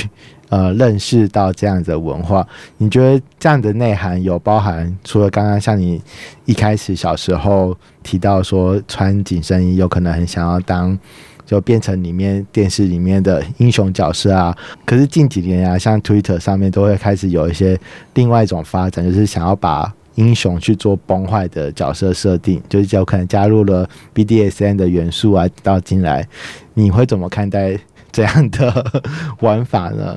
[0.49, 2.47] 呃认识到这样子的文化。
[2.79, 6.01] 你觉得这样的内涵有包含除了刚刚像你
[6.45, 10.99] 一开始小时候提到说穿紧身衣有可能很想要当。
[11.47, 14.53] 就变成里面电视里面的英雄角色啊，
[14.85, 17.79] 可是近几年啊，像 Twitter 上面都会开始有一些
[18.15, 26.27] 另外一种发展，就是想要把英雄去做崩坏的角色设定，就是有可能加入了 BDSN 的元素啊到进来，
[26.75, 27.79] 你会怎么看待
[28.17, 29.03] 这样的
[29.41, 30.17] 玩法呢？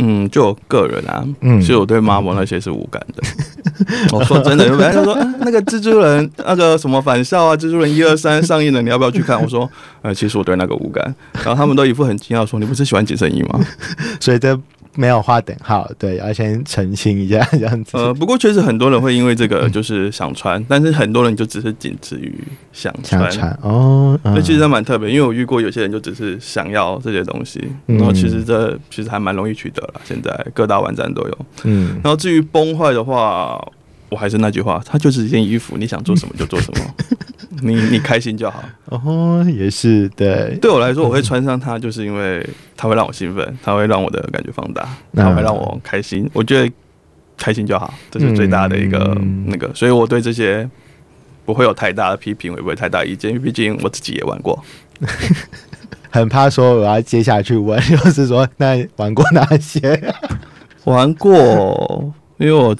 [0.00, 3.22] 嗯，就我个人啊，嗯其实我对 Marvel 那些是无感的。
[4.10, 9.38] 我说真的，有人就说、啊那个蜘蛛人那个什么返校啊，蜘蛛人一二三上映了，你要不要去看？
[9.40, 9.70] 我说，
[10.02, 11.14] 呃，其实我对那个无感。
[11.34, 13.60] 然后他们都一副很惊讶说，你不是喜欢紧身衣吗？
[14.18, 14.58] 所以这
[14.96, 17.96] 没有划等号，对，要先澄清一下 这样子。
[17.96, 22.32] 呃，不过确实很多人会因为这个就是想穿，但是很多人就只是仅止于
[22.72, 23.28] 想穿。
[23.62, 31.38] 哦，嗯那其实还蛮特别，因为我遇过有些人就只是想要这些东西，嗯然后其实这其实还蛮容易取得了，现在各大网站都有。
[31.64, 33.60] 嗯然后至于崩坏的话，
[34.10, 36.94] 我还是那句话，它就是一件衣服，你想做什么就做什么，
[37.64, 38.62] 你你开心就好。
[38.90, 42.46] 哦，也是对，对我来说，我会穿上它，就是因为
[42.76, 46.28] 它会让我兴奋，它会让我的感觉放大，嗯它会让我开心。
[46.32, 46.70] 我觉得
[47.36, 50.68] 开心就好，这是最大的一个嗯那个，所以我对这些
[51.44, 54.62] 不会有太大的批评，也不会太大意见，因为毕竟我自己也玩过。
[56.10, 60.14] 很怕说我要接下去问， 就是说那玩过哪些？
[60.84, 62.76] 玩过，因为我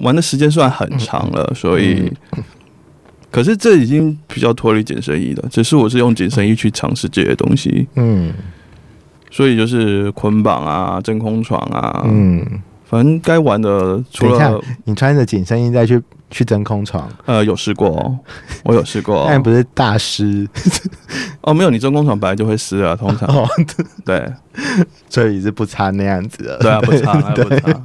[0.00, 2.12] 玩的时间算很长了，所以，
[3.36, 5.44] 可是这已经比较脱离紧身衣了。
[5.50, 8.32] 只是我是用紧身衣去尝试这些东西，嗯。
[9.30, 12.42] 所以就是捆绑啊、真空床啊，嗯，
[12.86, 18.18] 反正该玩的除了你穿着紧身衣再去去真空床，呃有试过、哦，
[18.64, 20.48] 我有试过、 但不是大师。
[21.42, 23.28] 哦，没有，你真空床本来就会湿啊，通常。
[23.28, 23.46] 哦，
[24.06, 24.24] 对。
[25.10, 26.56] 所以是不擦那样子的。
[26.60, 27.82] 对啊，不擦，不擦。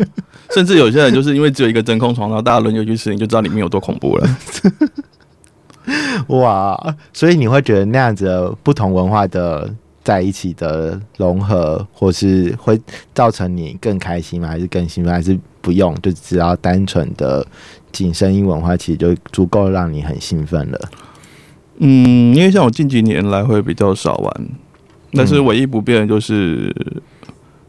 [0.51, 4.37] 甚至有些人就是因为只有一个真空床，然后大家轮流去试，你就知道里面有多恐怖了。
[6.27, 9.73] 哇，所以你会觉得那样子不同文化的
[10.03, 12.79] 在一起的融合，或是会
[13.13, 14.47] 造成你更开心吗？
[14.47, 15.13] 还是更兴奋？
[15.13, 15.93] 还是不用？
[16.01, 17.45] 就只要单纯的
[17.91, 20.79] 紧身衣文化，其实就足够让你很兴奋了。
[21.77, 24.47] 嗯，因为像我近几年来会比较少玩，
[25.13, 26.73] 但是唯一不变的就是，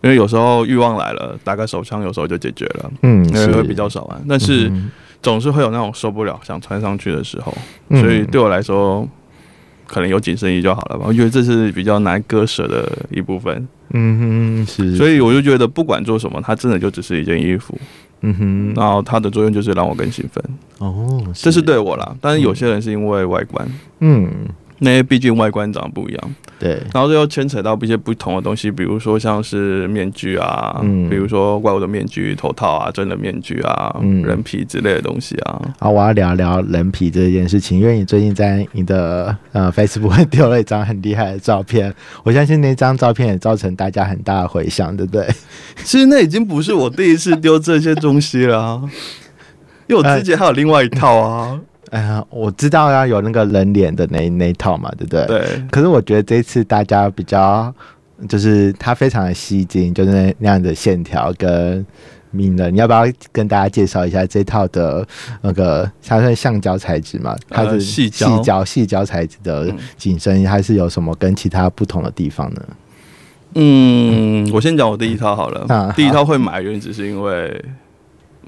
[0.02, 4.22] 因为有时候欲望来了，打个手枪有时候就解决了，嗯，因为是会比较少玩。
[4.28, 4.90] 但是嗯
[5.22, 7.56] 总是会有那种受不了想穿上去的时候，
[7.88, 8.00] 嗯。
[8.00, 9.08] 所以对我来说，
[9.86, 11.04] 可能有紧身衣就好了吧。
[11.06, 17.78] 我觉得这是比较难割舍的一部分，嗯哼，是，所以以我就觉得不管做什么，它真的就只是一件衣服，
[18.22, 20.42] 嗯哼，然后它的作用就是让我更兴奋，
[20.78, 22.16] 哦，这是对我啦。
[22.20, 23.68] 但是有些人是因为外观，
[24.00, 24.28] 嗯，
[24.82, 26.34] 那些毕竟外观长得不一样。
[26.58, 35.60] 对，然后这又牵扯到一些不同的东西，比如说像是面具啊，嗯比如说怪物的面具、头套啊、真的面具啊、嗯人皮之类的东西啊。
[35.80, 41.92] 好，我要聊聊人皮这件事情，因为你最近在你的呃 Facebook 丢了一张很厉害的照片，
[42.22, 45.26] 我相信那张照片也造成大家很大的回响，对不对？
[45.82, 48.82] 其实那已经不是我第一次丢这些东西了、啊，
[49.88, 51.60] 因为我之前还有另外一套啊。
[51.92, 55.26] 哎呀，我知道要有那个人脸的那那一套嘛，对不对？。
[55.26, 57.70] 对，可是我觉得这次大家比较，
[58.26, 61.84] 就是它非常的吸睛，就是那那样的线条跟
[62.30, 62.72] 名人。
[62.72, 65.06] 你要不要跟大家介绍一下这套的
[65.42, 67.36] 那个它是橡胶材质嘛？
[67.50, 72.62] 它呃是细胶细胶细胶材质的嗯紧身衣，它是有什么跟其他不同的地方呢？
[73.56, 75.66] 嗯，我先讲我第一套好了。
[75.68, 77.62] 啊第一套会买的原因只是因为。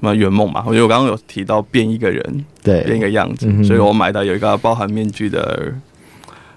[0.01, 2.83] 那圆梦嘛，我觉得我刚刚有提到变一个人，对。
[2.83, 5.73] 变一，个样子，嗯所以我买的有一个包含面具的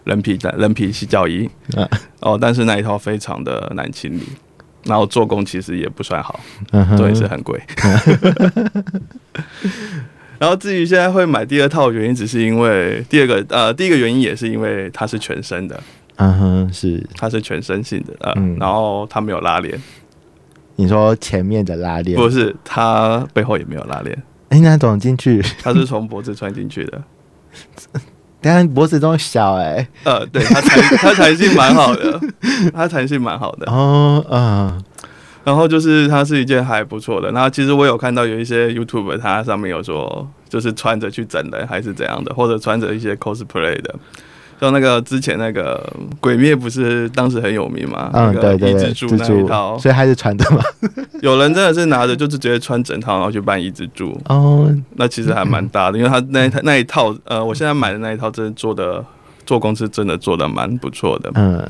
[0.05, 1.89] 人皮的人皮洗脚衣，啊。
[2.21, 4.23] 哦，但是那一套非常的难清理，
[4.85, 6.41] 然后做工其实也不算好，
[6.73, 6.97] 嗯哼。
[6.97, 7.61] 对，是很贵。
[10.39, 15.83] 然后至于现在会买第二套原因，只是因为第二个呃，第一个原因也是因为它是全身的，
[16.17, 17.05] 嗯哼，是。
[17.17, 18.57] 它是全身性的，呃，嗯。
[18.61, 19.77] 然后它没有拉链，
[20.81, 24.17] 你说前面的拉链，不是它背后也没有拉链，
[24.49, 25.43] 哎，那怎么进去？
[25.61, 27.03] 它是从脖子穿进去的。
[28.41, 32.21] 等一下脖子这么小哎、呃，对，它弹它弹性蛮好的，
[32.73, 33.69] 它弹性蛮好的。
[33.69, 34.81] 哦，嗯，
[35.43, 37.33] 然后就是它是一件还不错的。
[37.33, 43.97] 然后其实我有看到有一些 YouTube，它上面有说，就是穿着去整人还是怎样的，或者穿着一些 cosplay 的。
[44.61, 45.79] 像那个之前那个
[46.21, 48.11] 《鬼灭》不是当时很有名嘛？
[48.13, 50.61] 嗯，那个对对对，蜘蛛那一套，所以还是穿的嘛。
[51.23, 59.05] 有人真的是拿着就是直接穿整套，然后去扮一只猪，哦，那其实还蛮大的，因为他那一套那一套，呃，我现在买的那一套真的做的
[59.47, 61.65] 做工是真的做的蛮不错的，嗯，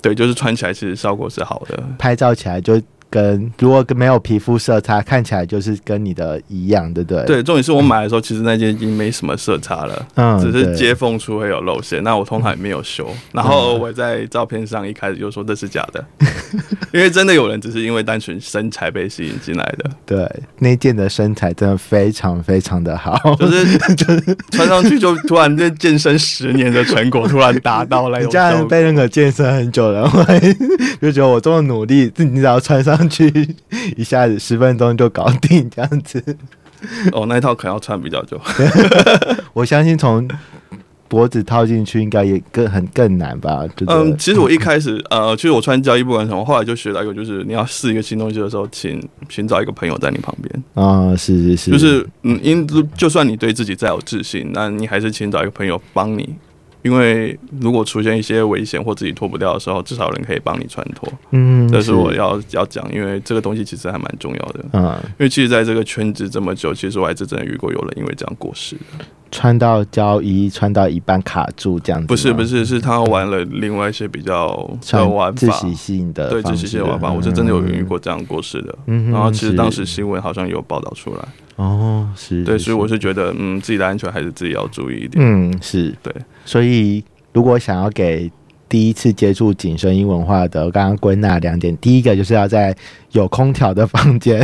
[0.00, 1.82] 对，就是穿起来其实效果是好的。
[1.98, 12.02] 拍照起来就跟如果跟没有皮肤色差，看起来就是跟你的一样，对不对？，对，重点是我买的时候，其实那件已经没什么色差了，嗯，只是接缝处会有露线。
[12.04, 16.04] 那我通常也没有修，然后我在照片上一开始就说这是假的，
[16.94, 28.68] 因为真的有人只是因为单纯身材被吸引进来的，对，那件的身材真的非常非常的好，就是就 是穿上去就突然这健身十年的成果突然达到了 你这样种效果。
[28.70, 30.56] 被那个健身很久的人会
[31.00, 33.56] 就觉得我这么努力，你只要穿上去，
[33.96, 36.22] 一下子十分钟就搞定这样子。
[37.12, 38.40] 哦，那一套可能要穿比较久。
[39.52, 40.28] 我相信从
[41.08, 43.66] 脖子套进去应该也更很更难吧？
[43.88, 50.64] 嗯，其实我一开始呃，其实我穿胶衣不管什么，后来就学到一个，就是你要试一个新东西的时候，请寻找一个朋友在你旁边。
[50.74, 56.34] 啊、是是是，就是嗯，因就算你对自己再有自信，那你还是请找一个朋友帮你，
[56.82, 61.12] 因为如果出现一些危险或自己脱不掉的时候，至少有人可以帮你穿脱。
[61.30, 64.64] 嗯，这是我要要讲，因为这个东西其实还蛮重要的。
[64.72, 69.04] 嗯因为其实在这个圈子这么久，其实我还是真的遇过有人因为这样过世的。
[69.30, 74.48] 穿到胶衣穿到一半卡住这样子，不是不是，是他玩了另外一些比较
[74.90, 75.36] 的玩法。
[75.38, 78.76] 自习性的对自习性的玩法，我是真的有遇过这样过世的。
[78.86, 85.12] 嗯然后其实当时新闻好像有报道出来，哦，是，对，所以我是是觉得，嗯，自己的安全还是自己要注意一点。
[85.24, 85.94] 嗯是。
[86.02, 86.12] 对，
[86.44, 88.30] 所以如果想要给
[88.70, 92.74] 第一次接触紧身衣文化的，刚刚归纳两点，第一个就是要在
[93.10, 94.40] 有空调的房间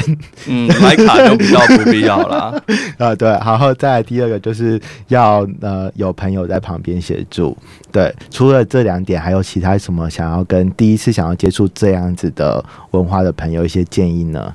[0.48, 2.62] 嗯，买卡就比较不必要了。
[2.98, 7.56] 啊，对，然后再来第二个就是要呃有朋友在旁边协助，
[7.92, 14.52] 对，除了这两点，还有其他什么想要跟第一次想要接触这样子的文化的朋友一些建议呢？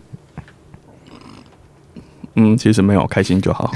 [2.35, 3.71] 嗯，其实没有，开心就好。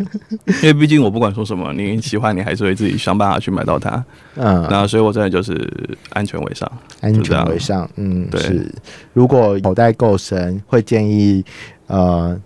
[0.62, 4.04] 因为毕竟我不管说什么，你喜欢你还是会自己想办法去买到它。
[4.36, 5.70] 嗯，那所以我真的就是
[6.10, 6.70] 安全为上。
[7.00, 8.74] 安全为上，嗯，对是。
[9.12, 11.44] 如果口袋够深，会建议
[11.86, 12.38] 呃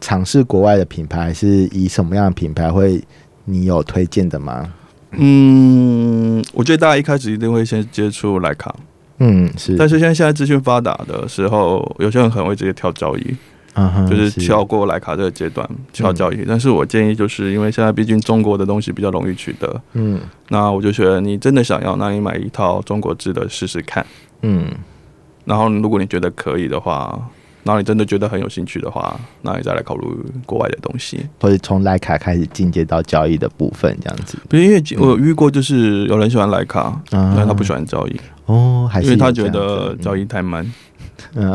[0.00, 3.02] 尝试国外的品牌，是以什么样的品牌会
[3.44, 4.72] 你有推荐的吗？
[5.12, 8.74] 嗯，我觉得大家一开始一定会先接触莱卡，
[9.18, 13.36] 嗯，是，但是现在现在资讯发达的时候，有些人可能会直接跳交易，
[13.74, 16.44] 嗯就是跳过莱卡这个阶段跳交易。
[16.46, 24.04] 但是我建议就是因为现在毕竟中国的东西比较容易取得，嗯那我就觉得你真的想要，那你买一套中国制的试试看。
[24.42, 24.66] 嗯
[25.44, 27.18] 然后如果你觉得可以的话，
[27.64, 30.06] 然后你真的觉得很有兴趣的话，那你再来考虑
[30.46, 31.26] 国外的东西。
[31.40, 34.36] 或者从徕卡开始进阶到交易的部分，这样子。
[34.48, 40.64] 不是因为我遇过，就是有人喜欢莱卡，嗯但他不喜欢交易，哦，还是因为他觉得交易太慢。
[41.34, 41.54] 嗯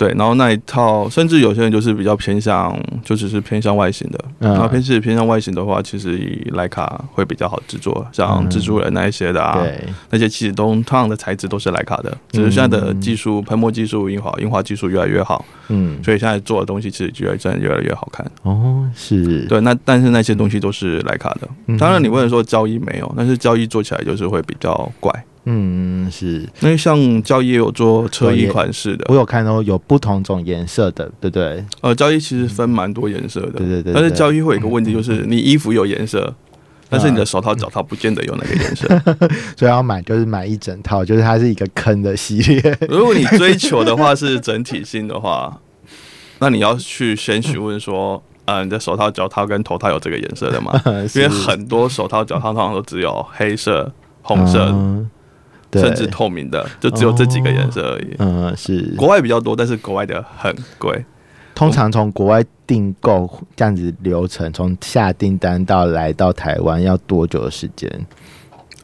[0.00, 4.18] 对，然后那一套，甚至有些人就是比较偏向，就只是偏向外形的。
[4.38, 18.26] 嗯然后偏是偏向外形的话，其实以徕卡会比较好制作，像蜘蛛人那一些的啊，对，那些其实都同样的材质都是徕卡的，只是现在的技术喷墨技术、印花印花技术越来越好，嗯，所以现在做的东西其实越来真的越来越好看。
[18.44, 21.48] 哦，是，对，那但是那些东西都是徕卡的。
[21.66, 25.12] 嗯当然，你不能说交易没有，但是交易做起来就是会比较怪。
[25.44, 31.64] 嗯，是因为像交易也有做车衣款式的我，有看到有不同种颜色的，对不对？
[31.80, 33.52] 呃，交易其实分蛮多颜色的。
[33.52, 36.32] 对对对但是对交易会有一个问题，就是你衣服有颜色，
[36.90, 38.86] 但是你的手套、脚套不见得有那个颜色。
[39.56, 42.78] 所以要买就是买一整套，就是它是一个坑的系列。
[42.88, 45.58] 如果你追求的话是整体性的话，
[46.38, 50.72] 那你要去先询问说，呃， 你的手套、脚套跟头套有这个颜色的吗？
[51.14, 53.90] 因为很多手套、脚套通常都只有黑色、
[54.22, 54.66] 红色，
[55.72, 58.16] 甚至透明的，就只有这几个颜色而已。
[58.18, 58.94] 嗯是。
[58.96, 61.04] 国外比较多，但是国外的很贵。
[61.54, 68.06] 通常从国外订购这样子流程，从下订单到来到台湾要多久的时间？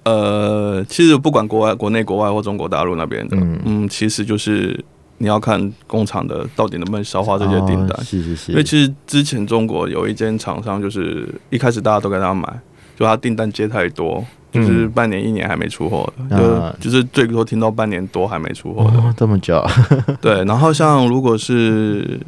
[0.03, 4.79] 呃，其实不管国外、国内、国外或中国大陆那边的，嗯嗯其实就是
[5.19, 7.89] 你要看工厂的到底能不能消化这些订单。
[7.89, 12.47] 哦是是是，因为其实之前中国有一间厂商，就是一开始大家都给他买，
[12.95, 14.23] 就他订单接太多，
[14.53, 18.99] 就是半年一年还没出货的，嗯就就是最多听到半年多还没出货的。
[18.99, 19.63] 哦， 这么久，
[20.21, 22.19] 对，然后像如果是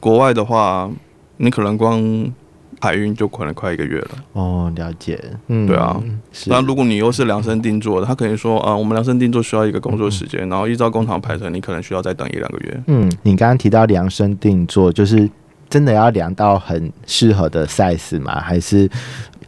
[0.00, 0.90] 国外的话，
[1.38, 2.02] 你可能光
[2.80, 4.08] 海运就可能快一个月了。
[4.34, 5.18] 哦，了解，
[5.48, 6.00] 嗯，对啊，
[6.32, 12.82] 是，那如果你又是量身定做的，他可能说，啊、我们量身定做需要一个工作时间，然后依照工厂排程，你可能需要再等一两个月。
[12.86, 15.28] 嗯，你刚刚提到量身定做，就是
[15.68, 18.40] 真的要量到很适合的 size 吗？
[18.40, 18.88] 还是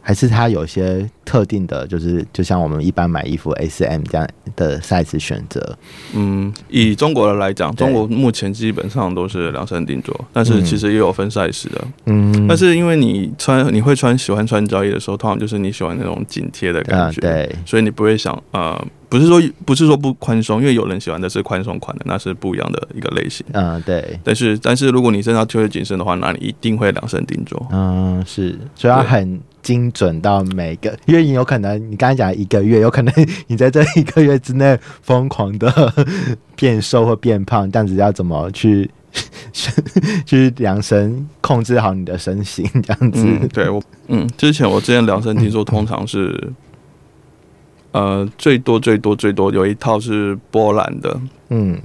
[0.01, 5.77] 还是它有些特定的，就是就像我们一般买衣服 S M 这样的 size 选择？
[6.13, 11.87] 嗯，以中国人来讲，中国目前基本上都是量身定做，但是嗯其实也有分 size 的。
[12.05, 23.45] 嗯，但是因为你穿，你会穿喜欢穿交易的时候，通常就是你喜欢那种紧贴的感啊，觉，对，所以你不会想呃，不是说不是说不宽松，因为有人喜欢的是宽松款的，那是不一样的一个类型。
[23.51, 27.67] 嗯，对，但是但是如果你真的要推紧身的话，那你一定会量身定做。
[27.71, 33.13] 嗯，是，所以它很精准到每个，因为你有可能你刚才讲一个月，有可能
[33.47, 35.93] 你在这一个月之内疯狂的
[36.55, 38.89] 变瘦或变胖，这样子要怎么去
[40.25, 43.23] 去量身控制好你的身形，这样子？
[43.25, 46.51] 嗯，对我，嗯，之前我之前量身听说，通常是，
[47.91, 51.79] 呃，最多最多最多有一套是波兰的，嗯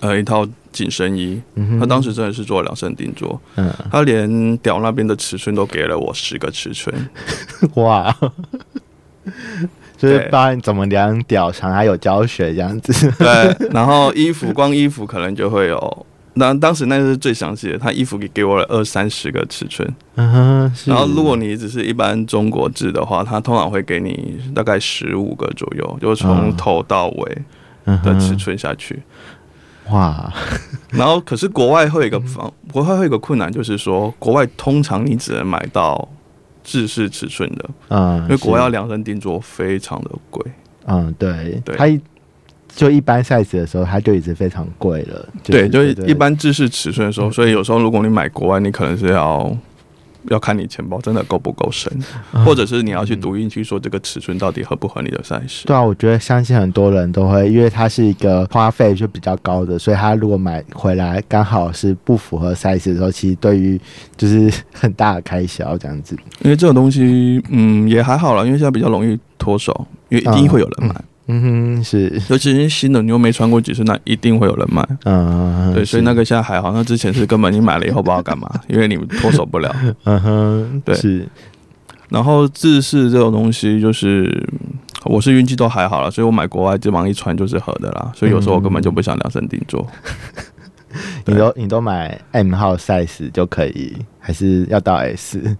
[0.00, 1.40] 呃，一套紧身衣，
[1.78, 6.94] 他当时真的是做量身定做，嗯，他连屌那边的尺寸都给了我十个尺寸，
[7.76, 8.10] 哇，
[9.96, 13.10] 就是对帮你怎么量屌长，还有教学这样子。
[13.12, 16.06] 对，然后衣服光衣服可能就会有。
[16.34, 19.86] 那当时那是最详细的，他衣服给给我了二三十个尺寸，
[20.86, 26.56] 然后如果你只是一般中国制的话，他通常会给你大概十五个左右，就是从嗯。
[26.56, 27.38] 头到尾
[27.84, 28.98] 嗯的尺寸下去。
[29.90, 30.32] 哇，
[30.90, 36.08] 然后，可是国外会有一个方，国外会有一个困难，就是说，国外通常你只能买到
[36.62, 40.44] 制式尺寸的，嗯，因为国外要量身定做非常的贵。
[40.86, 41.76] 嗯，对，对。
[41.76, 42.00] 它一
[42.74, 45.28] 就一般 size 的时候，它就已经非常贵了。
[45.42, 49.54] 对，就是一般制式尺寸的时候，所以有时候如果你买国外，你可能是要
[50.28, 51.92] 要看你钱包真的够不够深，
[52.32, 55.64] 嗯或者是你要去读进去说这个尺寸到底合不合你的 size。
[55.64, 63.80] 对啊，我觉得相信很多人都会，因为它是一个花费就比较高的，所以他如果买回来刚好是不符合 size 的时候，其实对于
[64.16, 66.16] 就是很大的开销这样子。
[66.42, 71.04] 因为这种东西，嗯，也还好了，因为现在比较容易脱手，因为一定会有人买，嗯
[71.40, 74.86] 哼，是，尤其是新的你又没穿过几次，那一定会有人买。
[75.04, 79.74] 嗯，对，所以那个现在还好，那之前是根本你买了以后不知道干嘛， 因为你脱手不了。
[80.04, 81.26] 嗯哼，对是，
[82.08, 84.46] 然后自式这种东西，就是
[85.04, 89.86] 我是运气都还好了，所以我买国外基本上一穿就是合的啦，所以有时候我根本就不想量身定做。
[91.24, 95.56] 你都你都买 M 号 size 就可以，还是要到 S？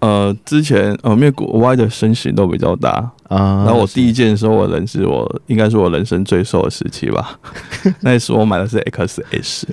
[0.00, 2.90] 呃，之前呃，因为国外的身形都比较大，
[3.28, 7.38] 啊，然后我第一件的时候，我人是我应该是我人生最瘦的时期吧，
[8.00, 9.64] 那时候我买的是 XS，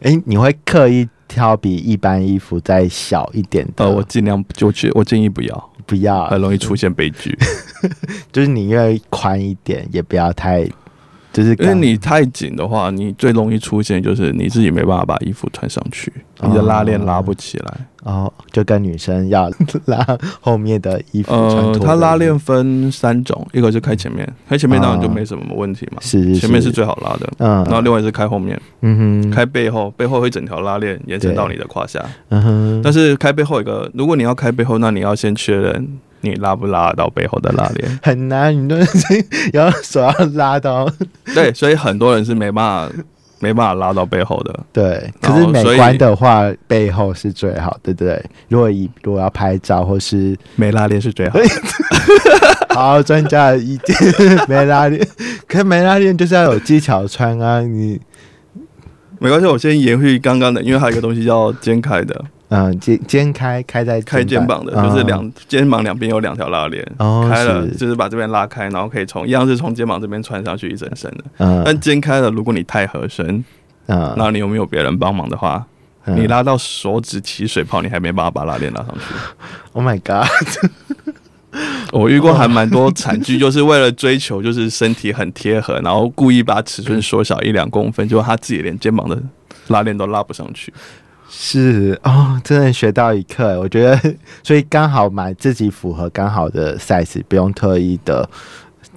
[0.00, 3.84] 哎、 你会刻意挑比一般衣服再小一点的？
[3.84, 7.38] 呃，我尽量就去，我建议不要，不要，很容易出现悲剧，
[8.32, 10.68] 就是你愿意宽一点，也不要太，
[11.32, 16.12] 就是因为你太紧的话，你最容易出现就是你自己没办法把衣服穿上去，
[16.42, 17.74] 你的拉链拉不起来。
[18.02, 19.48] 哦，就跟女生要
[19.84, 20.04] 拉
[20.40, 27.32] 后面的衣服穿它拉链分三种，一个是开前面，开前面当然就没什么问题嘛，是前面是最好拉的。
[27.38, 32.04] 嗯，然后另外是开后面，嗯哼，开背后，背后会整条拉链延伸到你的胯下。
[32.30, 35.88] 嗯哼，但是开背后一个，如果你要开背后，那你要先确认
[36.22, 37.98] 你拉不拉得到背后的拉链。
[38.02, 40.90] 很难，你都是要手要拉到
[41.34, 42.94] 对，所以很多人是没办法
[43.38, 44.60] 没办法拉到背后的。
[44.72, 48.24] 对，可是美观的话，背后是最好，对不对？
[48.48, 51.44] 如果以如果要拍照或是没拉链是最好的。
[52.72, 53.96] 好专家的意见，
[54.48, 55.06] 没拉链，
[55.46, 58.00] 可是没拉链就是要有技巧穿啊，你
[59.18, 62.24] 没关系，我先延续刚刚的，因为还有一个东西叫肩开的，
[62.54, 71.24] 嗯肩肩开开在开肩膀的，就是两肩膀两边有两条拉链，哦开了是就是把这边拉开，然后可以从一样是从肩膀这边穿上去一整身的。
[71.38, 73.42] 嗯但肩开了，如果你太合身，
[73.86, 75.64] 嗯然后你有没有别人帮忙的话，
[76.04, 79.14] 嗯你拉到手指起水泡，你还没办法把拉链拉上去。
[79.72, 80.28] Oh my god，
[81.90, 89.18] 我遇过还蛮多惨剧，就是为了追求就是身体很贴合，然后故意把尺寸缩小一两公分，结果他自己连肩膀的
[89.68, 90.70] 拉链都拉不上去。
[91.34, 98.28] 是哦，真的学到一课，我觉得，所以刚好买自己符合刚好的 size，不用特意的，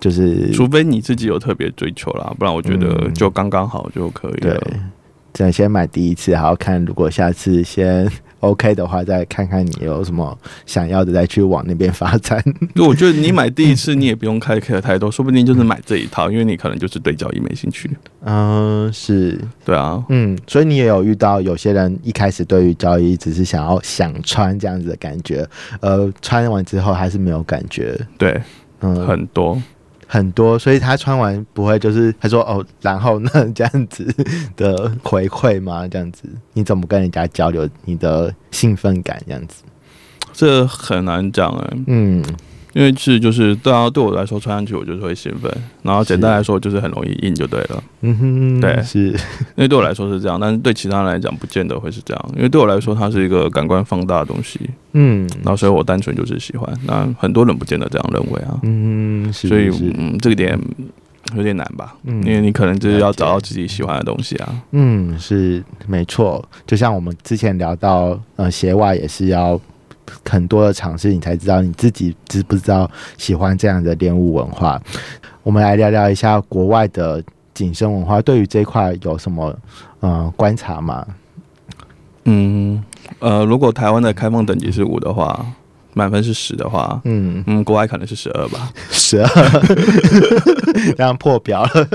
[0.01, 4.59] 就是除非你自己有特别追求啦，不然我觉得就刚刚好就可以对。。
[5.35, 8.09] 再先买第一次，然后看如果下次先
[8.39, 12.41] OK 的话，再看看你有什么想要的，再去往那边发展。
[12.77, 17.89] 我觉得你买第一次，你也不用开 care 太多，说不定就是买这一套，因为你可能就是对交易没兴趣。
[18.23, 25.45] 嗯，是，对啊，嗯，所以你也有遇到有些人一开始对于交易只是想要想穿这样子的感觉，
[25.81, 28.41] 呃，穿完之后还是没有感觉，对，
[28.79, 29.61] 嗯，很多。
[30.07, 34.05] 很多，所以他穿完不会就是他说哦，然后呢这样子
[34.55, 35.87] 的回馈吗？
[35.87, 39.21] 这样子你怎么跟人家交流你的兴奋感？
[39.25, 39.63] 这样子，
[40.33, 42.23] 这很难讲哎、嗯
[42.75, 45.49] 因为是就是对啊，对我来说穿上去我就是会兴奋，
[45.81, 47.81] 然后简单来说就是很容易硬就对了。
[48.01, 49.07] 嗯哼，对是，
[49.55, 54.59] 因为对我来说是这样，但是对其他人来讲不见得会是这样，因为对我来说它是一个感官放大的东西，
[54.91, 56.69] 嗯然后所以我单纯就是喜欢。
[56.85, 60.59] 那很多人不见得这样认为啊，嗯，是，所以嗯，这个点
[61.37, 64.53] 有点难吧，嗯因为你可能就是要找到自己喜欢的东西啊。
[64.71, 66.43] 嗯，是没错。
[66.67, 69.59] 就像我们之前聊到，呃，鞋袜也是要
[70.29, 74.81] 很多的尝试，你才知道你自己知不知道喜欢这样的练舞文化。
[75.43, 79.55] 我们来聊聊一下国外的紧身文化，对于这一块有什么
[79.99, 81.05] 呃观察吗？
[82.25, 82.83] 嗯，
[83.19, 85.45] 呃，如果台湾的开放等级是五的话，
[85.93, 88.71] 满分是十的话，嗯，嗯，国外可能是十二吧。
[88.89, 89.29] 十二，
[90.97, 91.87] 这样破表了。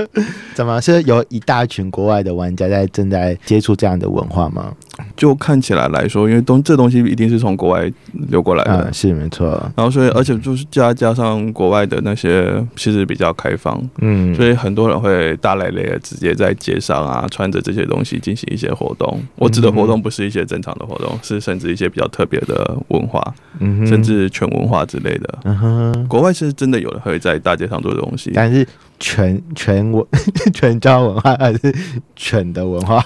[0.55, 4.73] 怎么是有一大群国外的玩家在正在接触这样的文化吗？
[5.15, 7.91] 就看起来来说，因为东这东西一定是从国外
[8.29, 9.49] 流过来的，嗯，是没错。
[9.75, 19.21] 然后所以而且就是加加上国外的那些其实比较开放，嗯，所以很多人会大咧咧的直接在街上啊穿着这些东西进行一些活动。
[19.35, 23.21] 我指的活动不是一些正常的活动，是甚至一些比较特别的文化，
[23.59, 25.39] 嗯甚至全文化之类的。
[25.43, 26.07] 嗯哼。
[26.07, 28.67] 国外是真的有人会在大街上做东西，但是
[29.01, 30.05] 全全文
[30.53, 31.75] 全交文化还是
[32.15, 33.03] 犬的文化？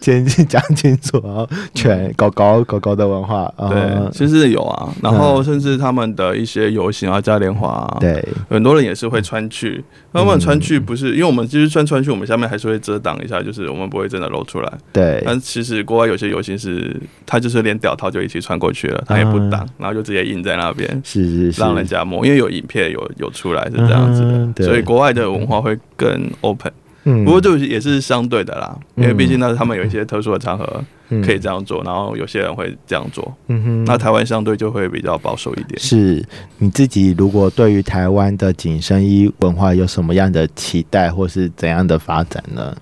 [0.00, 4.94] 全先讲清楚啊，犬狗狗狗狗的文化，嗯对，嗯其实有啊。
[5.02, 9.82] 然后甚至他们的一些游行啊、嘉年华、啊，对，很多人也是会穿去，
[10.12, 14.70] 他们穿去不是，因为我们其实穿穿去，我们下面还是会遮挡一下，就是我们不会真的露出来。
[14.92, 16.94] 对，但其实国外有些游行是，
[17.24, 22.24] 他就是连屌套就一起穿过去了，他也不挡，然后就直接印在那边，是是是，让人家摸。
[22.26, 26.72] 因为有影片有有出来是这样子的，所以国外的文化会更 open。
[27.08, 33.32] 嗯不过这也是相对的啦，嗯因为毕竟那是他们有一些特殊的场合嗯可以这样做，然后有些人会这样做。
[33.46, 35.78] 嗯哼那台湾相对就会比较保守一点。
[35.78, 36.20] 是
[36.58, 42.76] 你自己如果对于台湾的紧身衣文化有什么样的期待，或是怎样的发展呢？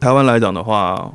[0.00, 1.08] 台湾来讲的话，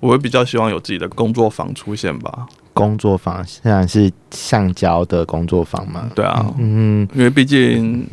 [0.00, 2.46] 我会比较希望有自己的工作坊出现吧。
[2.74, 6.10] 工作坊现在是橡胶的工作坊吗？
[6.14, 8.06] 对啊，嗯因为毕竟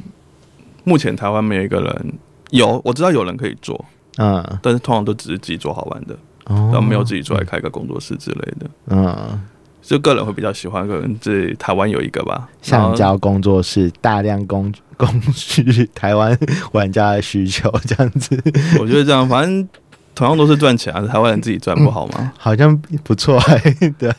[0.85, 2.13] 目前台湾没有一个人
[2.51, 3.83] 有，我知道有人可以做，
[4.17, 6.13] 嗯，但是通常都只是自己做好玩的，
[6.45, 6.69] 哦。
[6.71, 8.69] 然后没有自己出来开个工作室之类的。
[8.87, 9.41] 嗯，
[9.81, 16.37] 就个人会比较喜欢，可能这台湾有一个吧，橡胶工作室大量供供需台湾
[16.71, 18.41] 玩家的需求，这样子。
[18.79, 19.67] 我觉得这样，反正
[20.15, 22.31] 同样都是赚钱啊，台湾人自己赚不好吗？
[22.39, 24.09] 好像不错、欸， 对，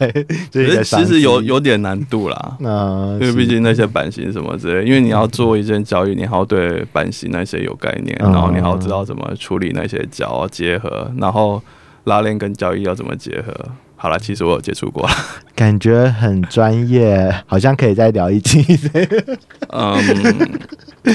[0.50, 2.56] 这是一可是个商机其实有有点难度啦。
[2.60, 11.62] 那，因为毕竟那些版型什么之类，因为你要做一件交易，你还要对版型那些有概念，嗯然后你还要知道怎么处理那些角啊结合，然后
[12.04, 13.52] 拉链跟交易要怎么结合。
[13.98, 15.08] 好了，其实我有接触过，
[15.54, 18.62] 感觉很专业， 好像可以再聊一期
[19.68, 19.96] 嗯，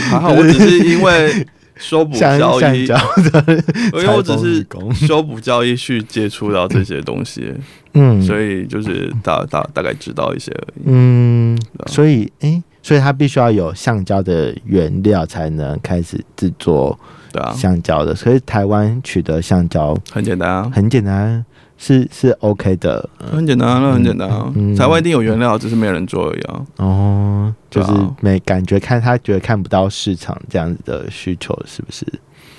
[0.09, 1.45] 还好，我只是因为
[1.82, 2.86] 修补交易，
[3.93, 4.65] 因为我只是
[5.05, 7.51] 修补 交易去接触到这些东西，
[7.93, 10.82] 嗯，所以就是大大大概知道一些而已。
[10.86, 11.57] 嗯，
[11.88, 16.97] 所以诶、所以它必须要有橡胶的原料才能开始制作
[17.32, 21.43] 对啊，橡胶的，所以台湾取得橡胶很简单啊，很简单，
[21.84, 24.75] 是是 OK 的很简单啊，那很简单啊嗯。
[24.75, 26.61] 台湾一定有原料，只是没有人做而已啊。
[26.77, 32.05] 哦，就是没感觉看他觉得看不到市场这样子的需求，是不是？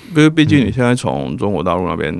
[0.09, 2.13] 因为毕竟你现在从中国大陆那边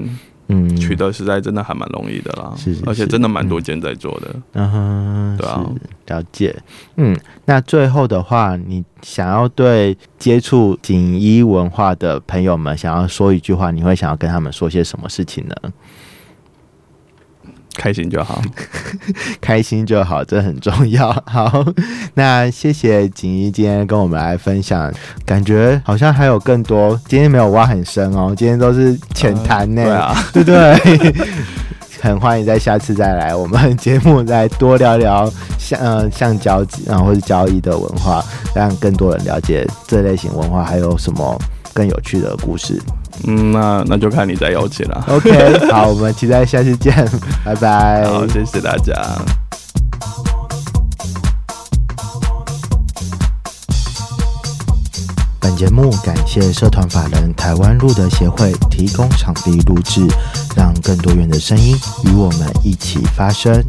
[0.47, 4.35] 嗯，取得，实在真的还蛮容易的啦，是是是而且真的蛮多间在做的。
[4.53, 5.65] 嗯哼，对啊
[6.07, 6.55] 了解。
[6.95, 7.13] 嗯，
[7.45, 15.55] 那最后的话，你想要对接触锦衣文化的朋友们，想要说一句话，你会想要跟他们说些什么事情呢？
[17.75, 18.41] 开心就好，
[19.41, 21.11] 开心就好，这很重要。
[21.25, 21.65] 好，
[22.13, 24.91] 那谢谢锦衣今天跟我们来分享，
[25.25, 31.15] 感觉好像还有更多，今天没有挖很深哦，今天都是浅谈呢，对啊，对不对？
[32.01, 38.21] 很欢迎在下次再来我们节目再多聊聊橡呃橡胶啊或者交易的文化，
[38.53, 41.41] 让更多人了解这类型文化还有什么
[41.73, 42.77] 更有趣的故事。
[43.25, 45.05] 嗯，那那就看你再邀请了。
[45.07, 45.31] OK，
[45.71, 46.93] 好，我们期待下次见，
[47.45, 48.05] 拜拜。
[48.05, 48.93] 好，谢谢大家。
[55.39, 60.01] 本节目感谢社团法人台湾路德协会提供场地录制，
[60.55, 63.63] 让更多元的声音与我们一起发声。